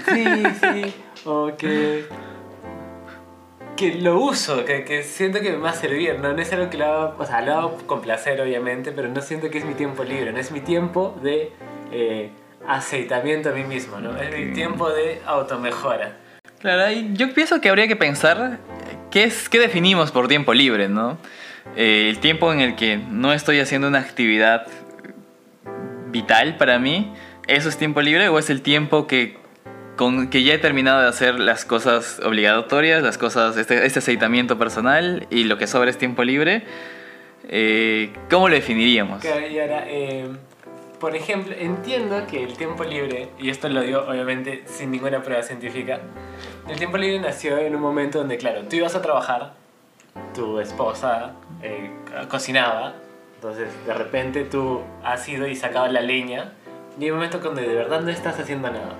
Sí, 0.05 0.23
sí. 0.61 0.93
O 1.25 1.57
que. 1.57 2.05
Que 3.77 3.93
lo 3.93 4.19
uso, 4.19 4.65
que, 4.65 4.83
que 4.83 5.03
siento 5.03 5.39
que 5.39 5.51
me 5.51 5.57
va 5.57 5.69
a 5.69 5.73
servir, 5.73 6.17
¿no? 6.19 6.33
No 6.33 6.41
es 6.41 6.51
algo 6.51 6.69
que 6.69 6.77
lo 6.79 6.85
hago, 6.85 7.15
o 7.19 7.25
sea, 7.27 7.41
lo 7.41 7.53
hago 7.53 7.77
con 7.85 8.01
placer, 8.01 8.41
obviamente, 8.41 8.91
pero 8.91 9.07
no 9.07 9.21
siento 9.21 9.51
que 9.51 9.59
es 9.59 9.65
mi 9.65 9.75
tiempo 9.75 10.03
libre, 10.03 10.33
no 10.33 10.39
es 10.39 10.51
mi 10.51 10.61
tiempo 10.61 11.15
de 11.21 11.51
eh, 11.91 12.31
aceitamiento 12.67 13.49
a 13.49 13.51
mí 13.51 13.63
mismo, 13.63 13.99
¿no? 13.99 14.17
Es 14.17 14.35
mi 14.35 14.51
tiempo 14.53 14.89
de 14.89 15.21
automejora. 15.27 16.17
Claro, 16.59 16.91
yo 17.13 17.31
pienso 17.35 17.61
que 17.61 17.69
habría 17.69 17.87
que 17.87 17.95
pensar 17.95 18.57
qué, 19.11 19.25
es, 19.25 19.47
qué 19.47 19.59
definimos 19.59 20.11
por 20.11 20.27
tiempo 20.27 20.55
libre, 20.55 20.89
¿no? 20.89 21.19
Eh, 21.75 22.07
el 22.09 22.17
tiempo 22.17 22.51
en 22.51 22.61
el 22.61 22.75
que 22.75 22.97
no 22.97 23.31
estoy 23.31 23.59
haciendo 23.59 23.87
una 23.87 23.99
actividad 23.99 24.65
vital 26.07 26.57
para 26.57 26.79
mí, 26.79 27.13
¿eso 27.47 27.69
es 27.69 27.77
tiempo 27.77 28.01
libre 28.01 28.27
o 28.29 28.39
es 28.39 28.49
el 28.49 28.63
tiempo 28.63 29.05
que, 29.05 29.37
con, 29.97 30.29
que 30.29 30.43
ya 30.43 30.53
he 30.53 30.57
terminado 30.59 31.01
de 31.01 31.07
hacer 31.09 31.39
las 31.39 31.65
cosas 31.65 32.21
obligatorias, 32.23 33.03
las 33.03 33.17
cosas, 33.17 33.57
este, 33.57 33.85
este 33.85 33.99
aceitamiento 33.99 34.57
personal 34.57 35.27
y 35.29 35.43
lo 35.43 35.57
que 35.57 35.67
sobra 35.67 35.89
es 35.89 35.97
tiempo 35.97 36.23
libre? 36.23 36.63
Eh, 37.49 38.13
¿Cómo 38.29 38.47
lo 38.49 38.55
definiríamos? 38.55 39.21
Claro, 39.21 39.45
y 39.47 39.59
ahora, 39.59 39.83
eh, 39.87 40.27
por 40.99 41.15
ejemplo, 41.15 41.53
entiendo 41.57 42.25
que 42.27 42.43
el 42.43 42.53
tiempo 42.57 42.83
libre, 42.83 43.29
y 43.39 43.49
esto 43.49 43.69
lo 43.69 43.81
digo 43.81 44.01
obviamente 44.07 44.63
sin 44.65 44.91
ninguna 44.91 45.21
prueba 45.21 45.43
científica, 45.43 45.99
el 46.69 46.77
tiempo 46.77 46.97
libre 46.97 47.19
nació 47.19 47.57
en 47.57 47.75
un 47.75 47.81
momento 47.81 48.19
donde, 48.19 48.37
claro, 48.37 48.63
tú 48.69 48.75
ibas 48.75 48.95
a 48.95 49.01
trabajar, 49.01 49.53
tu 50.33 50.59
esposa 50.59 51.33
eh, 51.61 51.91
co- 52.05 52.27
cocinaba, 52.27 52.95
entonces 53.35 53.69
de 53.85 53.93
repente 53.93 54.43
tú 54.43 54.81
has 55.03 55.27
ido 55.29 55.47
y 55.47 55.55
sacado 55.55 55.87
la 55.87 56.01
leña, 56.01 56.53
y 56.99 57.03
hay 57.05 57.11
un 57.11 57.17
momento 57.17 57.37
donde 57.39 57.61
de 57.61 57.75
verdad 57.75 58.01
no 58.01 58.09
estás 58.09 58.39
haciendo 58.39 58.69
nada. 58.69 58.95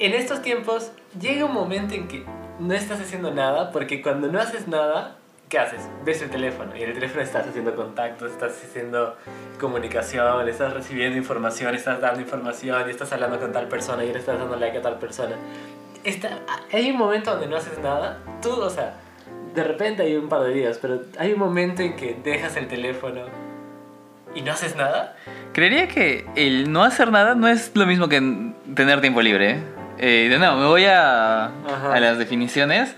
En 0.00 0.14
estos 0.14 0.42
tiempos 0.42 0.92
llega 1.20 1.44
un 1.44 1.52
momento 1.52 1.92
en 1.94 2.06
que 2.06 2.24
no 2.60 2.72
estás 2.72 3.00
haciendo 3.00 3.34
nada, 3.34 3.72
porque 3.72 4.00
cuando 4.00 4.28
no 4.28 4.38
haces 4.38 4.68
nada, 4.68 5.16
¿qué 5.48 5.58
haces? 5.58 5.80
Ves 6.04 6.22
el 6.22 6.30
teléfono, 6.30 6.76
y 6.76 6.82
en 6.84 6.90
el 6.90 6.94
teléfono 6.94 7.20
estás 7.20 7.48
haciendo 7.48 7.74
contactos, 7.74 8.30
estás 8.30 8.52
haciendo 8.62 9.16
comunicación, 9.58 10.48
estás 10.48 10.72
recibiendo 10.72 11.18
información, 11.18 11.74
estás 11.74 12.00
dando 12.00 12.20
información, 12.20 12.86
y 12.86 12.90
estás 12.92 13.12
hablando 13.12 13.40
con 13.40 13.50
tal 13.50 13.66
persona, 13.66 14.04
y 14.04 14.12
le 14.12 14.20
estás 14.20 14.38
dando 14.38 14.54
like 14.54 14.78
a 14.78 14.82
tal 14.82 15.00
persona. 15.00 15.34
Está, 16.04 16.38
hay 16.72 16.92
un 16.92 16.96
momento 16.96 17.32
donde 17.32 17.48
no 17.48 17.56
haces 17.56 17.80
nada, 17.80 18.18
tú, 18.40 18.52
o 18.52 18.70
sea, 18.70 18.94
de 19.52 19.64
repente 19.64 20.04
hay 20.04 20.14
un 20.14 20.28
par 20.28 20.42
de 20.42 20.54
días, 20.54 20.78
pero 20.80 21.00
hay 21.18 21.32
un 21.32 21.40
momento 21.40 21.82
en 21.82 21.96
que 21.96 22.16
dejas 22.22 22.56
el 22.56 22.68
teléfono 22.68 23.22
y 24.32 24.42
no 24.42 24.52
haces 24.52 24.76
nada. 24.76 25.16
Creería 25.52 25.88
que 25.88 26.24
el 26.36 26.70
no 26.70 26.84
hacer 26.84 27.10
nada 27.10 27.34
no 27.34 27.48
es 27.48 27.72
lo 27.74 27.84
mismo 27.84 28.08
que 28.08 28.20
tener 28.76 29.00
tiempo 29.00 29.22
libre. 29.22 29.58
¿Eh? 29.98 30.34
Nuevo, 30.38 30.56
me 30.56 30.66
voy 30.66 30.84
a, 30.84 31.46
a 31.46 32.00
las 32.00 32.18
definiciones. 32.18 32.94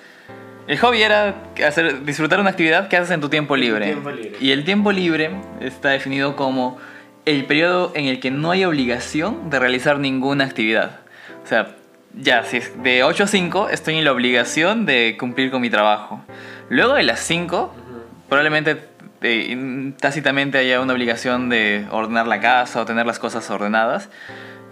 El 0.66 0.78
hobby 0.78 1.02
era 1.02 1.34
hacer, 1.66 2.04
disfrutar 2.04 2.38
una 2.40 2.50
actividad 2.50 2.88
que 2.88 2.96
haces 2.96 3.10
en 3.10 3.20
tu 3.20 3.28
tiempo 3.28 3.56
libre. 3.56 3.86
tiempo 3.86 4.10
libre. 4.10 4.38
Y 4.40 4.52
el 4.52 4.64
tiempo 4.64 4.92
libre 4.92 5.30
está 5.60 5.90
definido 5.90 6.36
como 6.36 6.78
el 7.24 7.44
periodo 7.44 7.92
en 7.94 8.06
el 8.06 8.20
que 8.20 8.30
no 8.30 8.50
hay 8.52 8.64
obligación 8.64 9.50
de 9.50 9.58
realizar 9.58 9.98
ninguna 9.98 10.44
actividad. 10.44 11.00
O 11.42 11.46
sea, 11.46 11.74
ya, 12.14 12.44
si 12.44 12.58
es 12.58 12.82
de 12.82 13.02
8 13.02 13.24
a 13.24 13.26
5, 13.26 13.68
estoy 13.70 13.96
en 13.98 14.04
la 14.04 14.12
obligación 14.12 14.86
de 14.86 15.16
cumplir 15.18 15.50
con 15.50 15.60
mi 15.60 15.70
trabajo. 15.70 16.20
Luego 16.68 16.94
de 16.94 17.02
las 17.02 17.20
5, 17.20 17.62
Ujú. 17.62 18.02
probablemente 18.28 18.78
eh, 19.22 19.92
tácitamente 20.00 20.58
haya 20.58 20.80
una 20.80 20.92
obligación 20.92 21.48
de 21.48 21.86
ordenar 21.90 22.26
la 22.26 22.40
casa 22.40 22.80
o 22.80 22.84
tener 22.84 23.06
las 23.06 23.18
cosas 23.18 23.48
ordenadas. 23.50 24.08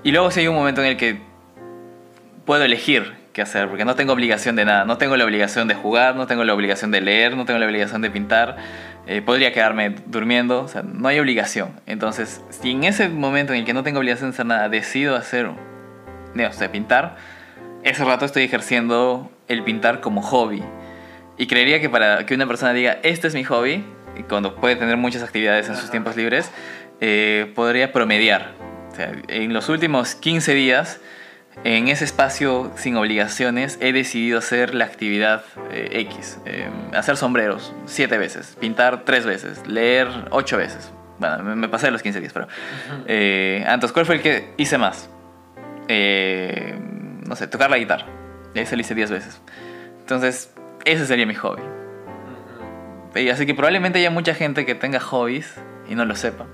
Y 0.05 0.13
luego 0.13 0.31
si 0.31 0.41
hay 0.41 0.49
un 0.49 0.55
momento 0.55 0.81
en 0.81 0.89
el 0.89 0.97
que 0.97 1.21
puedo 2.49 2.65
elegir 2.65 3.13
qué 3.35 3.43
hacer, 3.43 3.69
porque 3.69 3.85
no 3.85 3.95
tengo 3.95 4.15
obligación 4.15 4.57
de 4.57 4.65
nada. 4.65 4.87
No 4.87 4.97
tengo 4.97 5.19
la 5.19 5.25
obligación 5.27 5.69
de 5.69 5.75
jugar, 5.75 6.17
no 6.17 6.27
tengo 6.27 6.45
la 6.45 6.55
obligación 6.55 6.91
de 6.91 7.03
leer, 7.03 7.37
no 7.37 7.45
tengo 7.45 7.61
la 7.61 7.67
obligación 7.67 8.01
de 8.01 8.11
pintar. 8.11 8.57
eh, 9.07 9.21
podría 9.21 9.53
quedarme 9.53 9.97
durmiendo, 10.07 10.63
o 10.63 10.69
sea, 10.69 10.81
no 10.83 11.09
hay 11.09 11.19
obligación. 11.19 11.79
Entonces, 11.85 12.41
si 12.49 12.71
en 12.71 12.85
ese 12.85 13.11
momento 13.11 13.53
en 13.53 13.59
el 13.59 13.65
que 13.67 13.75
no 13.75 13.83
tengo 13.83 13.99
obligación 13.99 14.31
de 14.31 14.35
hacer 14.35 14.47
nada, 14.47 14.71
decido 14.71 15.15
hacer, 15.15 15.51
no 16.33 16.53
sé, 16.55 16.71
pintar, 16.71 17.17
ese 17.83 18.03
rato 18.03 18.25
estoy 18.25 18.45
ejerciendo 18.45 19.31
el 19.47 19.63
pintar 19.63 20.01
como 20.01 20.23
hobby. 20.23 20.63
Y 21.37 21.49
creería 21.49 21.83
que 21.83 21.91
para 21.91 22.25
que 22.25 22.35
una 22.35 22.47
persona 22.47 22.73
diga, 22.73 22.97
este 23.03 23.29
es 23.29 23.35
mi 23.35 23.45
hobby, 23.45 23.85
y 24.17 24.23
cuando 24.23 24.57
puede 24.57 24.77
tener 24.77 24.97
muchas 24.97 25.23
actividades 25.23 25.69
en 25.69 25.77
sus 25.77 25.91
tiempos 25.91 26.17
libres, 26.17 26.51
eh, 27.03 27.53
podría 27.55 27.93
promediar. 27.93 28.53
O 28.91 28.95
sea, 28.95 29.13
en 29.29 29.53
los 29.53 29.69
últimos 29.69 30.15
15 30.15 30.55
días, 30.55 30.99
en 31.65 31.89
ese 31.89 32.05
espacio 32.05 32.71
sin 32.77 32.97
obligaciones, 32.97 33.79
he 33.81 33.93
decidido 33.93 34.39
hacer 34.39 34.75
la 34.75 34.85
actividad 34.85 35.45
eh, 35.71 35.89
X. 36.11 36.39
eh, 36.47 36.69
hacer 36.95 37.17
sombreros 37.17 37.75
7 37.87 38.17
veces, 38.19 38.57
pintar 38.61 39.05
3 39.05 39.27
veces, 39.27 39.67
leer 39.67 40.09
8 40.31 40.57
veces. 40.57 40.91
Bueno, 41.19 41.43
me, 41.43 41.57
me 41.57 41.69
pasé 41.69 41.91
los 41.91 42.03
15 42.03 42.21
días, 42.21 42.33
pero... 42.33 42.47
Eh, 43.07 43.65
entonces, 43.67 43.93
¿cuál 43.93 44.07
fue 44.07 44.17
el 44.17 44.23
que 44.23 44.55
hice 44.57 44.79
más? 44.79 45.11
Eh, 45.89 46.79
no 47.27 47.35
sé, 47.35 47.49
tocar 47.49 47.71
la 47.71 47.79
guitarra. 47.79 48.07
Ese 48.55 48.77
lo 48.77 48.83
hice 48.83 48.95
10 48.95 49.11
veces. 49.11 49.41
Entonces, 50.01 50.55
ese 50.85 51.07
sería 51.07 51.27
mi 51.27 51.35
hobby. 51.35 51.63
Así 53.33 53.47
que 53.47 53.55
probablemente 53.55 53.99
haya 53.99 54.11
mucha 54.11 54.35
gente 54.35 54.65
que 54.65 54.75
tenga 54.77 55.01
hobbies 55.01 55.53
y 55.89 55.97
no 55.97 56.05
lo 56.05 56.15
sepa. 56.15 56.47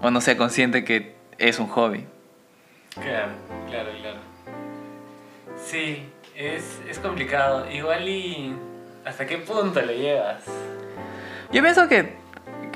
O 0.00 0.10
no 0.10 0.20
sea 0.20 0.36
consciente 0.36 0.84
que 0.84 1.16
es 1.36 1.58
un 1.58 1.66
hobby. 1.68 2.06
Claro, 2.94 3.32
claro, 3.68 3.90
claro. 4.00 4.27
Sí, 5.70 6.08
es, 6.34 6.80
es 6.88 6.98
complicado. 6.98 7.70
Igual 7.70 8.08
y... 8.08 8.54
¿Hasta 9.04 9.26
qué 9.26 9.38
punto 9.38 9.80
lo 9.80 9.92
llevas? 9.92 10.42
Yo 11.52 11.62
pienso 11.62 11.88
que 11.88 12.14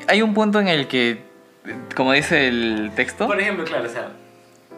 hay 0.09 0.23
un 0.23 0.33
punto 0.35 0.61
en 0.61 0.69
el 0.69 0.89
que, 0.89 1.23
como 1.95 2.13
dice 2.13 2.49
el 2.49 2.91
texto, 2.97 3.27
Por 3.27 3.39
ejemplo, 3.41 3.65
claro, 3.65 3.85
o 3.85 3.89
sea, 3.89 4.09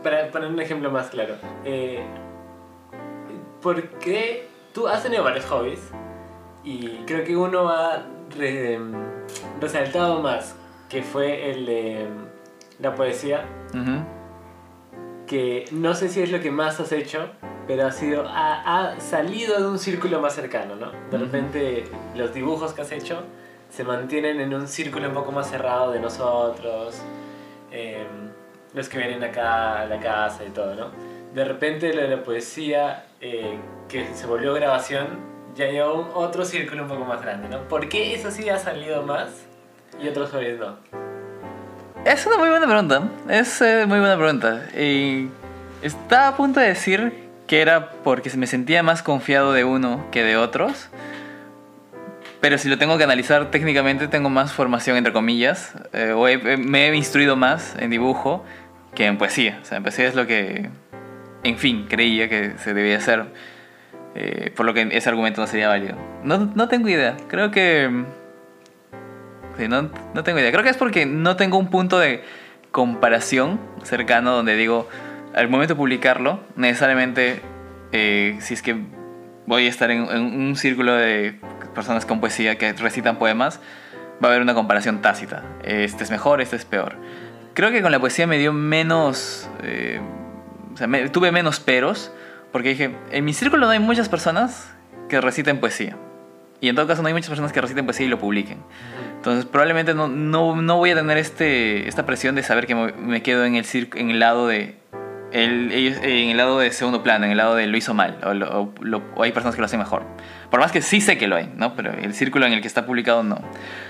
para 0.02 0.28
poner 0.30 0.48
un 0.48 0.60
ejemplo 0.60 0.90
más 0.90 1.08
claro. 1.08 1.36
Eh, 1.64 2.02
¿Por 3.62 3.82
qué 4.00 4.48
tú 4.72 4.88
has 4.88 5.02
tenido 5.02 5.22
varios 5.22 5.44
hobbies? 5.46 5.80
Y 6.64 6.88
creo 7.06 7.24
que 7.24 7.36
uno 7.36 7.68
ha 7.68 8.02
re- 8.36 8.80
resaltado 9.60 10.20
más, 10.20 10.56
que 10.88 11.02
fue 11.02 11.50
el 11.52 11.66
de 11.66 12.06
la 12.80 12.94
poesía, 12.96 13.44
que 15.26 15.66
no 15.70 15.94
sé 15.94 16.08
si 16.08 16.20
es 16.22 16.30
lo 16.32 16.40
que 16.40 16.50
más 16.50 16.80
has 16.80 16.90
hecho, 16.92 17.28
pero 17.66 17.86
ha 17.86 17.92
sido 17.92 18.26
ha, 18.26 18.92
ha 18.92 19.00
salido 19.00 19.58
de 19.58 19.66
un 19.66 19.78
círculo 19.78 20.20
más 20.20 20.34
cercano, 20.34 20.76
¿no? 20.76 20.92
De 21.10 21.18
repente 21.18 21.84
los 22.14 22.32
dibujos 22.34 22.72
que 22.72 22.82
has 22.82 22.92
hecho 22.92 23.22
se 23.70 23.84
mantienen 23.84 24.40
en 24.40 24.54
un 24.54 24.68
círculo 24.68 25.08
un 25.08 25.14
poco 25.14 25.32
más 25.32 25.50
cerrado 25.50 25.90
de 25.90 25.98
nosotros, 25.98 26.96
eh, 27.72 28.06
los 28.72 28.88
que 28.88 28.98
vienen 28.98 29.22
acá 29.24 29.80
a 29.80 29.86
la 29.86 29.98
casa 29.98 30.44
y 30.44 30.50
todo, 30.50 30.74
¿no? 30.74 30.90
De 31.34 31.44
repente 31.44 31.92
lo 31.92 32.02
de 32.02 32.08
la 32.08 32.22
poesía, 32.22 33.06
eh, 33.20 33.58
que 33.88 34.14
se 34.14 34.26
volvió 34.26 34.54
grabación, 34.54 35.18
ya 35.56 35.66
lleva 35.66 35.92
un 35.92 36.08
otro 36.14 36.44
círculo 36.44 36.82
un 36.82 36.88
poco 36.88 37.04
más 37.04 37.20
grande, 37.22 37.48
¿no? 37.48 37.66
¿Por 37.68 37.88
qué 37.88 38.14
eso 38.14 38.30
sí 38.30 38.48
ha 38.48 38.58
salido 38.58 39.02
más 39.02 39.30
y 40.00 40.08
otros 40.08 40.30
hobbies 40.30 40.58
no? 40.58 40.76
Es 42.04 42.26
una 42.26 42.36
muy 42.36 42.50
buena 42.50 42.66
pregunta. 42.66 43.08
Es 43.28 43.62
eh, 43.62 43.86
muy 43.86 43.98
buena 43.98 44.16
pregunta. 44.16 44.66
Y 44.78 45.28
estaba 45.82 46.28
a 46.28 46.36
punto 46.36 46.60
de 46.60 46.66
decir 46.66 47.23
que 47.54 47.60
era 47.60 47.90
porque 48.02 48.36
me 48.36 48.48
sentía 48.48 48.82
más 48.82 49.04
confiado 49.04 49.52
de 49.52 49.62
uno 49.62 50.04
que 50.10 50.24
de 50.24 50.36
otros. 50.36 50.88
Pero 52.40 52.58
si 52.58 52.68
lo 52.68 52.78
tengo 52.78 52.98
que 52.98 53.04
analizar 53.04 53.52
técnicamente, 53.52 54.08
tengo 54.08 54.28
más 54.28 54.52
formación, 54.52 54.96
entre 54.96 55.12
comillas. 55.12 55.72
eh, 55.92 56.10
o 56.16 56.26
he- 56.26 56.56
me 56.56 56.88
he 56.88 56.96
instruido 56.96 57.36
más 57.36 57.76
en 57.78 57.90
dibujo 57.90 58.44
que 58.96 59.06
en 59.06 59.18
poesía. 59.18 59.60
O 59.62 59.64
sea, 59.64 59.76
en 59.76 59.84
poesía 59.84 60.08
es 60.08 60.16
lo 60.16 60.26
que, 60.26 60.68
en 61.44 61.56
fin, 61.58 61.86
creía 61.88 62.28
que 62.28 62.54
se 62.58 62.74
debía 62.74 62.96
hacer. 62.96 63.26
eh, 64.16 64.52
por 64.56 64.66
lo 64.66 64.74
que 64.74 64.88
ese 64.90 65.08
argumento 65.08 65.40
no 65.40 65.46
sería 65.46 65.68
válido. 65.68 65.96
No, 66.24 66.50
no 66.56 66.66
tengo 66.68 66.88
idea. 66.88 67.16
Creo 67.28 67.52
que... 67.52 67.88
Sí, 69.58 69.68
no, 69.68 69.90
no 70.12 70.24
tengo 70.24 70.40
idea. 70.40 70.50
Creo 70.50 70.64
que 70.64 70.70
es 70.70 70.76
porque 70.76 71.06
no 71.06 71.36
tengo 71.36 71.56
un 71.58 71.68
punto 71.70 72.00
de 72.00 72.22
comparación 72.72 73.60
cercano 73.84 74.32
donde 74.32 74.56
digo, 74.56 74.88
al 75.34 75.48
momento 75.48 75.74
de 75.74 75.78
publicarlo, 75.78 76.40
necesariamente, 76.56 77.40
eh, 77.92 78.36
si 78.40 78.54
es 78.54 78.62
que 78.62 78.76
voy 79.46 79.66
a 79.66 79.68
estar 79.68 79.90
en, 79.90 80.04
en 80.10 80.40
un 80.40 80.56
círculo 80.56 80.94
de 80.94 81.38
personas 81.74 82.06
con 82.06 82.20
poesía 82.20 82.56
que 82.56 82.72
recitan 82.72 83.16
poemas, 83.18 83.60
va 84.22 84.28
a 84.28 84.30
haber 84.30 84.42
una 84.42 84.54
comparación 84.54 85.02
tácita. 85.02 85.42
Este 85.64 86.04
es 86.04 86.10
mejor, 86.10 86.40
este 86.40 86.56
es 86.56 86.64
peor. 86.64 86.96
Creo 87.54 87.70
que 87.70 87.82
con 87.82 87.92
la 87.92 87.98
poesía 88.00 88.26
me 88.26 88.38
dio 88.38 88.52
menos... 88.52 89.48
eh, 89.62 90.00
o 90.72 90.76
sea, 90.76 90.86
me- 90.86 91.08
tuve 91.08 91.30
menos 91.30 91.60
peros, 91.60 92.12
porque 92.52 92.70
dije, 92.70 92.94
en 93.10 93.24
mi 93.24 93.32
círculo 93.32 93.66
no 93.66 93.72
hay 93.72 93.78
muchas 93.80 94.08
personas 94.08 94.72
que 95.08 95.20
reciten 95.20 95.60
poesía. 95.60 95.96
Y 96.60 96.68
en 96.68 96.76
todo 96.76 96.86
caso 96.86 97.02
no 97.02 97.08
hay 97.08 97.14
muchas 97.14 97.28
personas 97.28 97.52
que 97.52 97.60
reciten 97.60 97.84
poesía 97.84 98.06
y 98.06 98.08
lo 98.08 98.18
publiquen. 98.18 98.58
Entonces 99.16 99.44
probablemente 99.44 99.94
no, 99.94 100.08
no, 100.08 100.60
no 100.60 100.76
voy 100.78 100.90
a 100.90 100.94
tener 100.94 101.18
este, 101.18 101.88
esta 101.88 102.06
presión 102.06 102.34
de 102.34 102.42
saber 102.42 102.66
que 102.66 102.74
me, 102.74 102.92
me 102.92 103.22
quedo 103.22 103.44
en 103.44 103.54
el, 103.56 103.66
en 103.94 104.10
el 104.10 104.18
lado 104.18 104.46
de... 104.46 104.76
El, 105.34 105.72
ellos- 105.72 105.98
en 106.02 106.30
el 106.30 106.36
lado 106.36 106.58
de 106.60 106.70
segundo 106.72 107.02
plano, 107.02 107.24
en 107.26 107.32
el 107.32 107.36
lado 107.36 107.54
de 107.56 107.66
lo 107.66 107.76
hizo 107.76 107.92
mal, 107.92 108.16
o, 108.24 108.32
lo- 108.32 108.72
lo- 108.80 109.02
o 109.16 109.22
hay 109.24 109.32
personas 109.32 109.54
que 109.54 109.60
lo 109.60 109.66
hacen 109.66 109.80
mejor. 109.80 110.04
Por 110.50 110.60
más 110.60 110.70
que 110.72 110.80
sí 110.80 111.00
sé 111.00 111.18
que 111.18 111.26
lo 111.26 111.36
hay, 111.36 111.52
¿no? 111.56 111.74
Pero 111.74 111.92
el 111.92 112.14
círculo 112.14 112.46
en 112.46 112.52
el 112.52 112.60
que 112.60 112.68
está 112.68 112.86
publicado 112.86 113.22
no. 113.24 113.40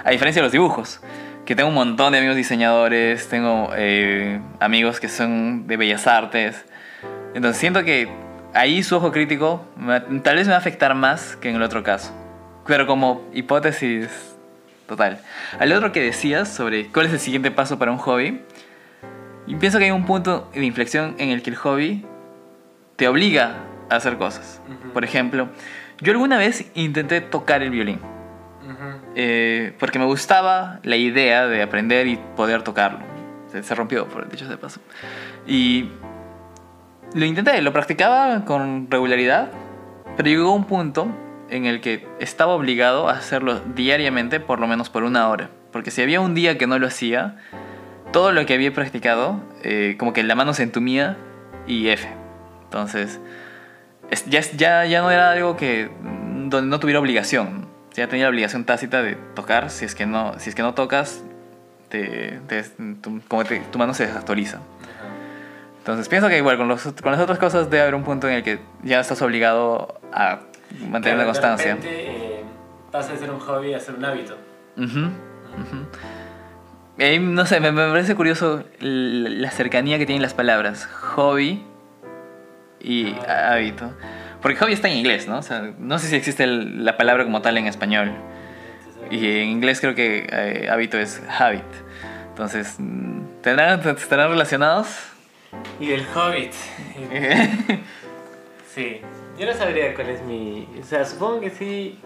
A 0.04 0.10
diferencia 0.10 0.40
de 0.40 0.46
los 0.46 0.52
dibujos, 0.52 1.00
que 1.44 1.54
tengo 1.54 1.68
un 1.68 1.74
montón 1.74 2.12
de 2.12 2.18
amigos 2.18 2.36
diseñadores, 2.36 3.28
tengo 3.28 3.70
eh, 3.76 4.40
amigos 4.58 4.98
que 5.00 5.08
son 5.10 5.66
de 5.66 5.76
bellas 5.76 6.06
artes. 6.06 6.64
Entonces 7.34 7.58
siento 7.60 7.84
que 7.84 8.08
ahí 8.54 8.82
su 8.82 8.96
ojo 8.96 9.12
crítico 9.12 9.66
me 9.76 10.00
tal 10.00 10.36
vez 10.36 10.46
me 10.46 10.52
va 10.52 10.56
a 10.56 10.60
afectar 10.60 10.94
más 10.94 11.36
que 11.36 11.50
en 11.50 11.56
el 11.56 11.62
otro 11.62 11.82
caso. 11.82 12.12
Pero 12.66 12.86
como 12.86 13.22
hipótesis 13.34 14.08
total. 14.88 15.18
Al 15.58 15.70
otro 15.72 15.92
que 15.92 16.00
decías 16.00 16.48
sobre 16.48 16.86
cuál 16.86 17.06
es 17.06 17.12
el 17.12 17.18
siguiente 17.20 17.50
paso 17.50 17.78
para 17.78 17.90
un 17.92 17.98
hobby, 17.98 18.40
y 19.46 19.56
pienso 19.56 19.78
que 19.78 19.84
hay 19.84 19.90
un 19.90 20.06
punto 20.06 20.50
de 20.54 20.64
inflexión 20.64 21.14
en 21.18 21.30
el 21.30 21.42
que 21.42 21.50
el 21.50 21.56
hobby 21.56 22.04
te 22.96 23.08
obliga 23.08 23.56
a 23.90 23.96
hacer 23.96 24.16
cosas. 24.16 24.60
Por 24.92 25.04
ejemplo, 25.04 25.48
yo 26.00 26.12
alguna 26.12 26.38
vez 26.38 26.70
intenté 26.74 27.20
tocar 27.20 27.62
el 27.62 27.70
violín. 27.70 28.00
Eh, 29.16 29.74
porque 29.78 29.98
me 29.98 30.06
gustaba 30.06 30.80
la 30.82 30.96
idea 30.96 31.46
de 31.46 31.62
aprender 31.62 32.06
y 32.06 32.18
poder 32.36 32.62
tocarlo. 32.62 33.00
Se, 33.52 33.62
se 33.62 33.74
rompió, 33.74 34.08
por 34.08 34.28
dicho 34.28 34.48
de 34.48 34.56
paso. 34.56 34.80
Y 35.46 35.90
lo 37.14 37.24
intenté, 37.24 37.60
lo 37.62 37.72
practicaba 37.72 38.44
con 38.44 38.90
regularidad, 38.90 39.50
pero 40.16 40.28
llegó 40.28 40.52
un 40.52 40.64
punto 40.64 41.06
en 41.50 41.66
el 41.66 41.80
que 41.80 42.08
estaba 42.18 42.54
obligado 42.54 43.08
a 43.08 43.12
hacerlo 43.12 43.60
diariamente, 43.74 44.40
por 44.40 44.58
lo 44.58 44.66
menos 44.66 44.90
por 44.90 45.04
una 45.04 45.28
hora. 45.28 45.50
Porque 45.70 45.90
si 45.90 46.02
había 46.02 46.20
un 46.20 46.34
día 46.34 46.58
que 46.58 46.66
no 46.66 46.78
lo 46.78 46.86
hacía, 46.86 47.36
todo 48.14 48.32
lo 48.32 48.46
que 48.46 48.54
había 48.54 48.72
practicado, 48.72 49.40
eh, 49.62 49.96
como 49.98 50.12
que 50.14 50.22
la 50.22 50.34
mano 50.34 50.54
se 50.54 50.62
entumía 50.62 51.16
y 51.66 51.88
F. 51.88 52.08
Entonces, 52.64 53.20
es- 54.10 54.24
ya, 54.26 54.40
ya, 54.40 54.86
ya 54.86 55.02
no 55.02 55.10
era 55.10 55.32
algo 55.32 55.56
que 55.56 55.90
mm, 56.02 56.48
donde 56.48 56.70
no 56.70 56.80
tuviera 56.80 57.00
obligación. 57.00 57.66
Ya 57.94 58.08
tenía 58.08 58.24
la 58.26 58.30
obligación 58.30 58.64
tácita 58.64 59.02
de 59.02 59.16
tocar. 59.34 59.70
Si 59.70 59.84
es 59.84 59.94
que 59.94 60.06
no, 60.06 60.38
si 60.38 60.48
es 60.48 60.54
que 60.54 60.62
no 60.62 60.74
tocas, 60.74 61.22
te, 61.88 62.40
te- 62.48 62.62
tu, 63.02 63.20
como 63.28 63.44
te- 63.44 63.60
tu 63.70 63.78
mano 63.78 63.94
se 63.94 64.06
desactualiza. 64.06 64.60
Entonces 65.78 66.08
pienso 66.08 66.28
que 66.28 66.38
igual 66.38 66.56
con, 66.56 66.66
los, 66.68 66.82
con 67.02 67.12
las 67.12 67.20
otras 67.20 67.38
cosas 67.38 67.68
debe 67.68 67.82
haber 67.82 67.94
un 67.94 68.04
punto 68.04 68.26
en 68.28 68.34
el 68.36 68.42
que 68.42 68.58
ya 68.82 69.00
estás 69.00 69.20
obligado 69.22 70.00
a 70.12 70.40
mantener 70.88 71.18
la 71.18 71.24
constancia. 71.26 71.74
De 71.74 71.74
repente 71.74 72.06
eh, 72.40 72.44
pasa 72.90 73.12
de 73.12 73.18
ser 73.18 73.30
un 73.30 73.38
hobby 73.40 73.74
a 73.74 73.80
ser 73.80 73.94
un 73.96 74.04
hábito. 74.04 74.36
Ujú, 74.76 75.00
ujú. 75.00 75.86
Eh, 76.98 77.18
no 77.18 77.44
sé, 77.46 77.58
me, 77.60 77.72
me 77.72 77.88
parece 77.88 78.14
curioso 78.14 78.64
la, 78.80 79.50
cercanía 79.50 79.98
que 79.98 80.06
tienen 80.06 80.22
las 80.22 80.34
palabras 80.34 80.86
hobby 80.86 81.62
y 82.80 83.14
hábito. 83.28 83.92
Porque 84.40 84.56
hobby 84.58 84.72
está 84.74 84.88
en 84.88 84.98
inglés, 84.98 85.26
¿no? 85.26 85.38
O 85.38 85.42
sea, 85.42 85.72
no 85.78 85.98
sé 85.98 86.08
si 86.08 86.16
existe 86.16 86.44
el- 86.44 86.84
la 86.84 86.96
palabra 86.96 87.24
como 87.24 87.42
tal 87.42 87.56
en 87.58 87.66
español. 87.66 88.12
Y 89.10 89.26
en 89.40 89.48
inglés 89.48 89.80
creo 89.80 89.94
que 89.94 90.26
eh, 90.30 90.68
hábito 90.70 90.98
es 90.98 91.22
habit. 91.38 91.62
Entonces, 92.28 92.76
¿tendrán, 93.42 93.80
¿estarán 93.80 94.30
relacionados? 94.30 94.88
Y 95.80 95.88
del 95.88 96.04
Hobbit. 96.14 96.52
Sí, 98.74 99.00
yo 99.38 99.46
no 99.46 99.52
sabría 99.52 99.94
cuál 99.94 100.08
es 100.08 100.20
mi... 100.22 100.66
O 100.80 100.82
sea, 100.84 101.04
supongo 101.04 101.40
que 101.42 101.50
sí, 101.50 101.96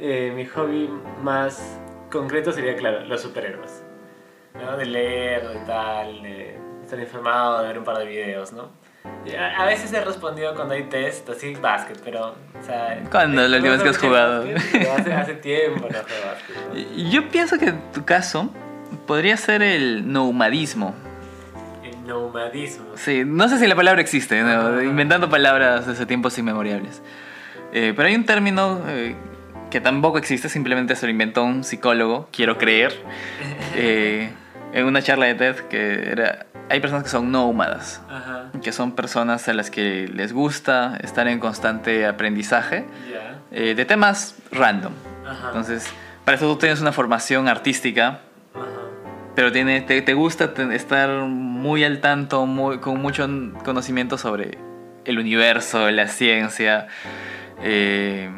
eh, 0.00 0.32
mi 0.34 0.44
hobby 0.44 0.90
más 1.22 1.78
concreto 2.10 2.50
sería, 2.50 2.74
claro, 2.74 3.04
los 3.04 3.22
superhéroes. 3.22 3.84
¿No? 4.58 4.76
De 4.76 4.86
leer, 4.86 5.48
de 5.48 5.58
tal, 5.60 6.22
de 6.22 6.58
estar 6.82 6.98
informado, 6.98 7.62
de 7.62 7.68
ver 7.68 7.78
un 7.78 7.84
par 7.84 7.98
de 7.98 8.06
videos, 8.06 8.52
¿no? 8.52 8.70
A, 9.38 9.62
a 9.62 9.66
veces 9.66 9.92
he 9.92 10.04
respondido 10.04 10.54
cuando 10.54 10.74
hay 10.74 10.84
test, 10.84 11.28
así 11.28 11.54
básquet, 11.54 12.00
pero... 12.04 12.34
O 12.58 12.64
sea, 12.64 13.02
¿Cuándo 13.10 13.42
es 13.42 13.50
la 13.50 13.56
última 13.56 13.74
vez 13.74 13.82
que 13.82 13.88
has 13.90 13.98
jugado? 13.98 14.44
Hace, 14.98 15.12
hace 15.12 15.34
tiempo 15.34 15.80
no 15.80 15.98
juego 15.98 16.26
básquet. 16.26 16.56
¿no? 16.96 17.10
Yo 17.10 17.28
pienso 17.28 17.58
que 17.58 17.66
en 17.66 17.92
tu 17.92 18.04
caso 18.04 18.50
podría 19.06 19.36
ser 19.36 19.62
el 19.62 20.10
nomadismo. 20.12 20.94
El 21.84 22.06
nomadismo. 22.06 22.86
Sí, 22.96 23.24
no 23.24 23.48
sé 23.48 23.58
si 23.58 23.66
la 23.66 23.76
palabra 23.76 24.00
existe, 24.00 24.42
¿no? 24.42 24.82
Inventando 24.82 25.28
palabras 25.28 25.86
desde 25.86 26.06
tiempos 26.06 26.36
inmemoriales. 26.38 27.02
Eh, 27.72 27.92
pero 27.96 28.08
hay 28.08 28.14
un 28.14 28.24
término 28.24 28.80
eh, 28.88 29.14
que 29.70 29.80
tampoco 29.80 30.18
existe, 30.18 30.48
simplemente 30.48 30.94
se 30.96 31.06
lo 31.06 31.10
inventó 31.10 31.44
un 31.44 31.64
psicólogo, 31.64 32.28
quiero 32.32 32.58
creer, 32.58 32.94
eh, 33.74 34.30
en 34.76 34.84
una 34.86 35.00
charla 35.02 35.26
de 35.26 35.34
TED 35.34 35.56
que 35.70 36.10
era, 36.10 36.46
hay 36.68 36.80
personas 36.80 37.04
que 37.04 37.08
son 37.10 37.32
nómadas, 37.32 38.02
Ajá, 38.10 38.50
que 38.62 38.72
son 38.72 38.92
personas 38.92 39.48
a 39.48 39.54
las 39.54 39.70
que 39.70 40.06
les 40.12 40.32
gusta 40.32 40.98
estar 41.02 41.26
en 41.28 41.40
constante 41.40 42.06
aprendizaje 42.06 42.84
eh, 43.50 43.74
de 43.74 43.84
temas 43.86 44.36
random. 44.52 44.92
Ajá. 45.26 45.46
Entonces, 45.48 45.90
para 46.24 46.36
eso 46.36 46.46
tú 46.52 46.58
tienes 46.58 46.80
una 46.82 46.92
formación 46.92 47.48
artística, 47.48 48.20
Ajá. 48.54 48.64
pero 49.34 49.50
tiene, 49.50 49.80
te, 49.80 50.02
te 50.02 50.12
gusta 50.14 50.52
estar 50.72 51.08
muy 51.24 51.82
al 51.82 52.00
tanto, 52.00 52.44
muy, 52.46 52.78
con 52.78 53.00
mucho 53.00 53.26
conocimiento 53.64 54.18
sobre 54.18 54.58
el 55.06 55.18
universo, 55.18 55.90
la 55.90 56.06
ciencia. 56.08 56.88
eh, 57.62 58.30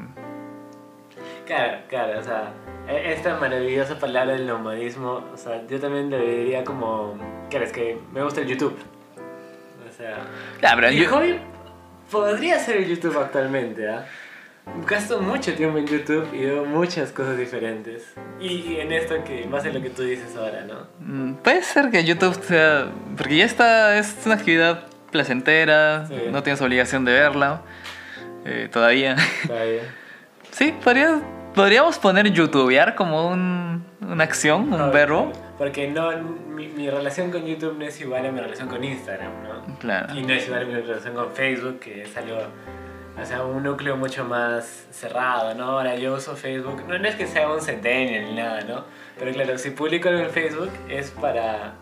Claro, 1.49 1.79
claro, 1.89 2.21
o 2.21 2.23
sea, 2.23 2.53
e- 2.87 3.13
esta 3.15 3.37
maravillosa 3.39 3.99
palabra 3.99 4.35
del 4.35 4.47
nomadismo, 4.47 5.25
o 5.33 5.37
sea, 5.39 5.67
yo 5.67 5.81
también 5.81 6.11
lo 6.11 6.19
diría 6.19 6.63
como, 6.63 7.17
claro, 7.49 7.65
es 7.65 7.73
que 7.73 7.99
me 8.13 8.23
gusta 8.23 8.43
el 8.43 8.49
YouTube. 8.49 8.77
O 9.89 9.91
sea, 9.97 10.19
ah, 10.63 10.73
pero 10.77 10.89
mi 10.91 10.97
yo- 10.99 11.11
hobby 11.11 11.41
podría 12.11 12.59
ser 12.59 12.77
el 12.77 12.87
YouTube 12.89 13.17
actualmente, 13.19 13.89
¿ah? 13.89 14.05
Gasto 14.87 15.23
mucho 15.23 15.55
tiempo 15.55 15.79
en 15.79 15.87
YouTube 15.87 16.29
y 16.35 16.45
veo 16.45 16.67
muchas 16.67 17.11
cosas 17.13 17.39
diferentes. 17.39 18.13
Y 18.39 18.77
en 18.77 18.93
esto 18.93 19.25
que, 19.25 19.47
más 19.47 19.65
en 19.65 19.73
lo 19.73 19.81
que 19.81 19.89
tú 19.89 20.03
dices 20.03 20.37
ahora, 20.37 20.67
¿no? 20.67 20.87
mm, 21.01 21.37
puede 21.37 21.63
ser 21.63 21.91
que 21.91 22.05
YouTube 22.05 22.39
sea. 22.45 22.89
Porque 23.17 23.39
ya 23.39 23.47
está, 23.47 23.97
es 23.99 24.15
una 24.27 24.35
actividad 24.35 24.85
placentera, 25.11 26.05
Sí. 26.07 26.15
no 26.31 26.43
tienes 26.43 26.61
obligación 26.61 27.07
de 27.07 27.13
verla 27.15 27.63
eh, 28.45 28.69
todavía. 28.71 29.17
Bien. 29.45 29.81
sí, 30.53 30.75
podría, 30.85 31.19
podríamos 31.59 31.99
poner 31.99 32.31
youtubear 32.33 32.95
como 32.95 33.29
un, 33.29 33.85
una 34.01 34.25
acción, 34.25 34.73
un 34.73 34.93
verbo. 34.93 35.33
Porque 35.59 35.89
no, 35.89 36.17
mi, 36.55 36.69
mi 36.69 36.89
relación 36.89 37.33
con 37.33 37.45
YouTube 37.45 37.77
no 37.77 37.85
es 37.85 38.01
igual 38.01 38.25
a 38.27 38.31
mi 38.31 38.41
relación 38.41 38.69
con 38.69 38.85
Instagram, 38.85 39.33
¿no? 39.43 39.79
Claro. 39.79 40.15
Y 40.15 40.23
no 40.23 40.35
es 40.35 40.47
igual 40.47 40.63
a 40.63 40.65
mi 40.67 40.75
relación 40.75 41.15
con 41.15 41.33
Facebook, 41.33 41.81
que 41.81 42.03
es 42.03 42.17
algo, 42.17 42.39
o 43.21 43.25
sea, 43.25 43.45
un 43.45 43.65
núcleo 43.65 43.97
mucho 43.97 44.25
más 44.25 44.87
cerrado, 44.93 45.53
¿no? 45.57 45.65
Ahora 45.65 45.97
yo 45.97 46.15
uso 46.15 46.37
Facebook, 46.37 46.85
no, 46.87 46.97
no 46.97 47.09
es 47.09 47.17
que 47.17 47.27
sea 47.27 47.51
un 47.51 47.61
centennial 47.61 48.27
ni 48.27 48.35
nada, 48.35 48.61
¿no? 48.61 48.85
Pero 49.19 49.33
claro, 49.33 49.59
si 49.59 49.71
publico 49.71 50.09
en 50.09 50.31
Facebook 50.31 50.71
es 50.89 51.11
para... 51.11 51.75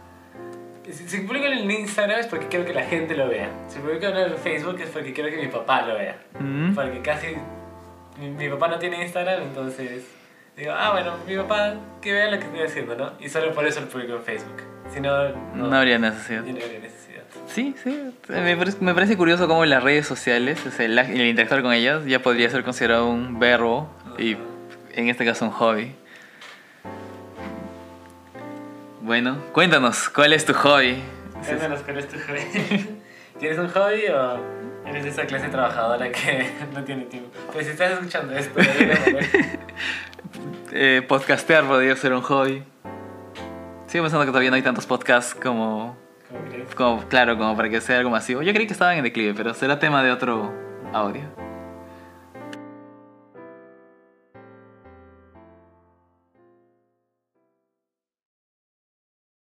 Si, 0.91 1.07
si 1.07 1.21
publico 1.21 1.45
en 1.45 1.71
Instagram 1.71 2.21
es 2.21 2.29
porque 2.29 2.47
quiero 2.47 2.65
que 2.65 2.73
la 2.73 2.85
gente 2.85 3.15
lo 3.15 3.29
vea. 3.29 3.51
Si 3.69 3.79
publico 3.81 4.07
en 4.07 4.39
Facebook 4.39 4.81
es 4.81 4.89
porque 4.89 5.13
quiero 5.13 5.29
que 5.29 5.37
mi 5.37 5.49
papá 5.49 5.83
lo 5.83 5.97
vea. 5.97 6.17
Mm. 6.39 6.75
Porque 6.75 7.03
casi 7.03 7.37
mi, 8.19 8.29
mi 8.31 8.49
papá 8.49 8.69
no 8.69 8.79
tiene 8.79 9.03
Instagram, 9.03 9.43
entonces 9.43 10.05
digo, 10.57 10.73
ah, 10.73 10.93
bueno, 10.93 11.17
mi 11.27 11.37
papá 11.37 11.75
que 12.01 12.13
vea 12.13 12.31
lo 12.31 12.39
que 12.39 12.45
estoy 12.47 12.61
haciendo, 12.63 12.97
¿no? 12.97 13.13
Y 13.21 13.29
solo 13.29 13.53
por 13.53 13.67
eso 13.67 13.81
lo 13.81 13.89
publico 13.89 14.15
en 14.15 14.23
Facebook. 14.23 14.63
Si 14.93 15.01
no, 15.01 15.29
no, 15.55 15.69
No 15.69 15.77
habría 15.77 15.99
necesidad. 15.99 16.45
yo 16.45 16.53
no 16.53 16.61
habría 16.63 16.79
necesidad. 16.81 17.23
Sí, 17.49 17.75
sí. 17.83 18.13
Me 18.29 18.57
parece, 18.57 18.79
me 18.81 18.95
parece 18.95 19.17
curioso 19.17 19.47
cómo 19.49 19.65
las 19.67 19.83
redes 19.83 20.07
sociales, 20.07 20.65
o 20.67 20.71
sea, 20.71 20.87
el, 20.87 20.99
el 20.99 21.27
interactuar 21.27 21.63
con 21.63 21.73
ellas, 21.73 22.05
ya 22.07 22.21
podría 22.23 22.49
ser 22.51 22.65
considerado 22.65 23.09
un 23.09 23.39
verbo 23.39 23.89
y 24.19 24.37
en 24.95 25.09
este 25.09 25.25
caso 25.25 25.45
un 25.45 25.51
hobby. 25.53 25.95
Bueno, 29.03 29.39
cuéntanos, 29.53 30.09
¿cuál 30.09 30.33
es 30.33 30.45
tu 30.45 30.53
hobby? 30.55 30.97
Cuéntanos 31.47 31.81
cuál 31.83 31.99
es 31.99 32.09
tu 32.09 32.17
hobby. 32.19 32.99
¿Tienes 33.39 33.59
un 33.59 33.69
hobby 33.69 34.07
o 34.09 34.41
eres 34.87 35.05
de 35.05 35.11
esa 35.11 35.27
clase 35.27 35.49
trabajadora 35.49 36.11
que 36.11 36.51
no 36.75 36.85
tiene 36.85 37.05
tiempo? 37.05 37.31
Pues 37.53 37.67
si 37.67 37.73
estás 37.73 37.93
escuchando 37.93 38.35
esto, 38.35 38.61
Eh, 40.79 41.01
podcastear 41.09 41.65
podría 41.65 41.97
ser 41.97 42.13
un 42.13 42.21
hobby. 42.21 42.63
Sigo 43.87 44.05
pensando 44.05 44.27
que 44.27 44.31
todavía 44.31 44.51
no 44.51 44.57
hay 44.57 44.63
tantos 44.63 44.85
podcasts 44.85 45.35
como, 45.35 45.97
como, 46.75 47.03
claro, 47.09 47.39
como 47.39 47.57
para 47.57 47.71
que 47.71 47.81
sea 47.81 47.97
algo 47.99 48.11
masivo. 48.11 48.43
Yo 48.43 48.53
creí 48.53 48.67
que 48.67 48.75
estaban 48.75 48.99
en 48.99 49.05
declive, 49.05 49.33
pero 49.35 49.55
será 49.55 49.79
tema 49.79 50.03
de 50.03 50.11
otro 50.11 50.53
audio. 50.93 51.46